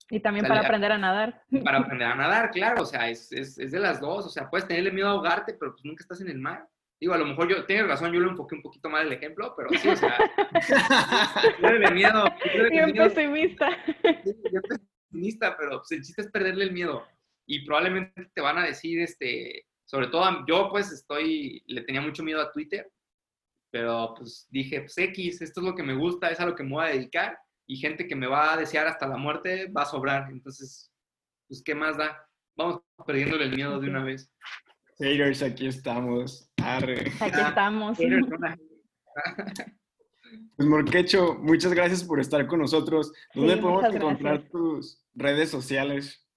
Y 0.08 0.20
también 0.20 0.46
para 0.46 0.62
aprender 0.62 0.92
a 0.92 0.96
nadar. 0.96 1.42
Para 1.62 1.78
aprender 1.80 2.08
a 2.08 2.14
nadar, 2.14 2.50
claro, 2.50 2.84
o 2.84 2.86
sea, 2.86 3.10
es, 3.10 3.30
es, 3.30 3.58
es 3.58 3.72
de 3.72 3.78
las 3.78 4.00
dos, 4.00 4.24
o 4.24 4.30
sea, 4.30 4.48
puedes 4.48 4.66
tenerle 4.66 4.90
miedo 4.90 5.08
a 5.08 5.10
ahogarte, 5.10 5.52
pero 5.52 5.72
pues 5.72 5.84
nunca 5.84 6.02
estás 6.02 6.22
en 6.22 6.30
el 6.30 6.38
mar. 6.38 6.66
Digo, 7.00 7.14
a 7.14 7.18
lo 7.18 7.26
mejor 7.26 7.48
yo, 7.48 7.64
tienes 7.64 7.86
razón, 7.86 8.12
yo 8.12 8.20
lo 8.20 8.30
enfoqué 8.30 8.56
un 8.56 8.62
poquito 8.62 8.88
mal 8.88 9.06
el 9.06 9.12
ejemplo, 9.12 9.54
pero 9.56 9.68
sí, 9.70 9.88
o 9.88 9.96
sea, 9.96 10.18
perderle 11.60 11.92
miedo. 11.92 12.24
Bien 12.70 12.92
pesimista. 12.92 13.68
Bien 14.02 14.62
pesimista, 15.08 15.56
pero 15.56 15.78
pues, 15.78 15.92
el 15.92 16.02
chiste 16.02 16.22
es 16.22 16.30
perderle 16.30 16.64
el 16.64 16.72
miedo. 16.72 17.06
Y 17.46 17.64
probablemente 17.64 18.30
te 18.34 18.40
van 18.40 18.58
a 18.58 18.64
decir, 18.64 19.00
este, 19.00 19.66
sobre 19.84 20.08
todo 20.08 20.44
yo 20.46 20.68
pues 20.70 20.90
estoy, 20.92 21.62
le 21.66 21.82
tenía 21.82 22.00
mucho 22.00 22.22
miedo 22.22 22.40
a 22.42 22.52
Twitter, 22.52 22.90
pero 23.70 24.14
pues 24.16 24.48
dije, 24.50 24.80
pues 24.80 24.98
X, 24.98 25.40
esto 25.40 25.60
es 25.60 25.66
lo 25.66 25.74
que 25.74 25.82
me 25.82 25.94
gusta, 25.94 26.30
es 26.30 26.40
a 26.40 26.46
lo 26.46 26.54
que 26.54 26.64
me 26.64 26.72
voy 26.72 26.84
a 26.84 26.90
dedicar, 26.90 27.38
y 27.68 27.76
gente 27.76 28.08
que 28.08 28.16
me 28.16 28.26
va 28.26 28.54
a 28.54 28.56
desear 28.56 28.86
hasta 28.86 29.06
la 29.06 29.16
muerte 29.16 29.70
va 29.70 29.82
a 29.82 29.86
sobrar. 29.86 30.30
Entonces, 30.30 30.90
pues, 31.46 31.62
¿qué 31.62 31.74
más 31.74 31.96
da? 31.96 32.26
Vamos 32.56 32.82
perdiéndole 33.06 33.44
el 33.44 33.54
miedo 33.54 33.78
de 33.78 33.88
una 33.88 34.02
vez. 34.02 34.32
Haters, 34.98 35.42
aquí 35.42 35.66
estamos. 35.66 36.50
Arre. 36.62 37.12
Aquí 37.20 37.40
estamos. 37.40 37.98
Pues 40.56 40.68
Morquecho, 40.68 41.36
muchas 41.36 41.72
gracias 41.72 42.02
por 42.04 42.20
estar 42.20 42.46
con 42.46 42.58
nosotros. 42.58 43.12
¿Dónde 43.32 43.56
podemos 43.58 43.94
encontrar 43.94 44.48
tus 44.48 45.02
redes 45.14 45.50
sociales? 45.50 46.28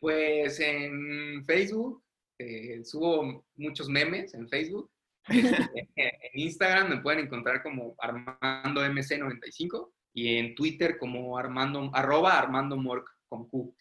Pues 0.00 0.58
en 0.60 1.44
Facebook, 1.46 2.02
eh, 2.38 2.84
subo 2.84 3.46
muchos 3.56 3.88
memes 3.88 4.34
en 4.34 4.48
Facebook. 4.48 4.90
en 5.28 6.10
Instagram 6.34 6.90
me 6.90 7.00
pueden 7.00 7.20
encontrar 7.20 7.62
como 7.62 7.94
Armando 7.98 8.84
MC95 8.84 9.92
y 10.12 10.36
en 10.36 10.54
Twitter 10.54 10.98
como 10.98 11.38
Armando, 11.38 11.90
arroba 11.94 12.38
Armando 12.38 12.76
Mork 12.76 13.08
con 13.28 13.48
Q. 13.48 13.74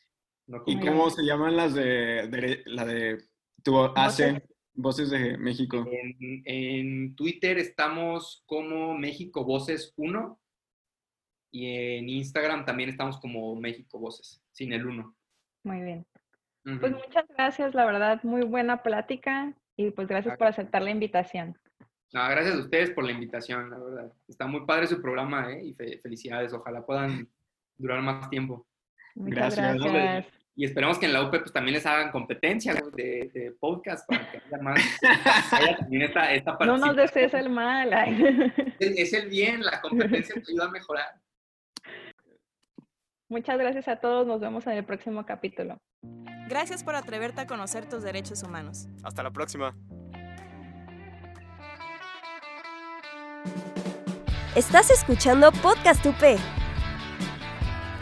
¿Y 0.68 0.80
cómo 0.80 1.10
se 1.10 1.24
llaman 1.24 1.58
las 1.58 1.74
de, 1.74 2.62
la 2.66 2.86
de 2.86 3.18
tu 3.68 3.78
hace 3.96 4.44
Voces 4.74 5.10
de 5.10 5.38
México? 5.38 5.86
En, 5.92 6.44
en, 6.46 7.16
Twitter 7.16 7.58
estamos 7.58 8.44
como 8.46 8.98
México 8.98 9.44
Voces 9.44 9.94
1 9.98 10.40
y 11.52 11.98
en 11.98 12.08
Instagram 12.08 12.64
también 12.64 12.90
estamos 12.90 13.20
como 13.20 13.56
México 13.56 14.00
Voces, 14.00 14.42
sin 14.52 14.72
el 14.72 14.86
1. 14.86 15.16
Muy 15.64 15.82
bien. 15.82 16.06
Pues 16.64 16.92
muchas 16.92 17.26
gracias, 17.30 17.74
la 17.74 17.86
verdad, 17.86 18.22
muy 18.24 18.44
buena 18.44 18.84
plática 18.84 19.54
y 19.78 19.92
pues 19.92 20.08
gracias 20.08 20.38
por 20.38 20.48
aceptar 20.48 20.82
la 20.82 20.92
invitación. 20.92 21.58
No, 22.14 22.28
gracias 22.30 22.56
a 22.56 22.60
ustedes 22.60 22.92
por 22.92 23.06
la 23.06 23.12
invitación, 23.12 23.70
la 23.70 23.78
verdad. 23.78 24.14
Está 24.28 24.48
muy 24.48 24.66
padre 24.66 24.88
su 24.88 25.02
programa 25.02 25.52
¿eh? 25.52 25.66
y 25.66 25.74
felicidades. 25.74 26.54
Ojalá 26.54 26.86
puedan 26.86 27.28
durar 27.78 28.02
más 28.02 28.30
tiempo. 28.30 28.66
Muchas 29.16 29.56
gracias. 29.56 30.28
Y 30.60 30.66
esperemos 30.66 30.98
que 30.98 31.06
en 31.06 31.14
la 31.14 31.22
UP 31.22 31.30
pues, 31.30 31.54
también 31.54 31.76
les 31.76 31.86
hagan 31.86 32.10
competencia 32.12 32.74
de, 32.74 33.56
podcast 33.60 34.08
para 34.10 34.32
que 34.32 34.38
haya 34.40 34.58
más. 34.60 34.82
no 36.66 36.78
nos 36.80 36.96
desees 36.96 37.36
el 37.36 37.52
mal. 37.52 37.94
Es 38.80 39.14
el 39.14 39.30
bien, 39.30 39.64
la 39.64 39.80
competencia 39.80 40.34
te 40.34 40.52
ayuda 40.52 40.66
a 40.66 40.72
mejorar. 40.72 41.06
Muchas 43.30 43.60
gracias 43.60 43.88
a 43.88 43.98
todos. 43.98 44.26
Nos 44.26 44.42
vemos 44.42 44.66
en 44.66 44.74
el 44.74 44.84
próximo 44.84 45.28
capítulo. 45.28 45.78
Gracias 46.50 46.84
por 46.84 46.96
atreverte 46.96 47.42
a 47.42 47.46
conocer 47.46 47.88
tus 47.88 48.02
derechos 48.02 48.42
humanos. 48.42 48.88
Hasta 49.04 49.22
la 49.22 49.30
próxima. 49.30 49.76
Estás 54.56 54.90
escuchando 54.90 55.52
Podcast 55.52 56.04
UP. 56.04 56.67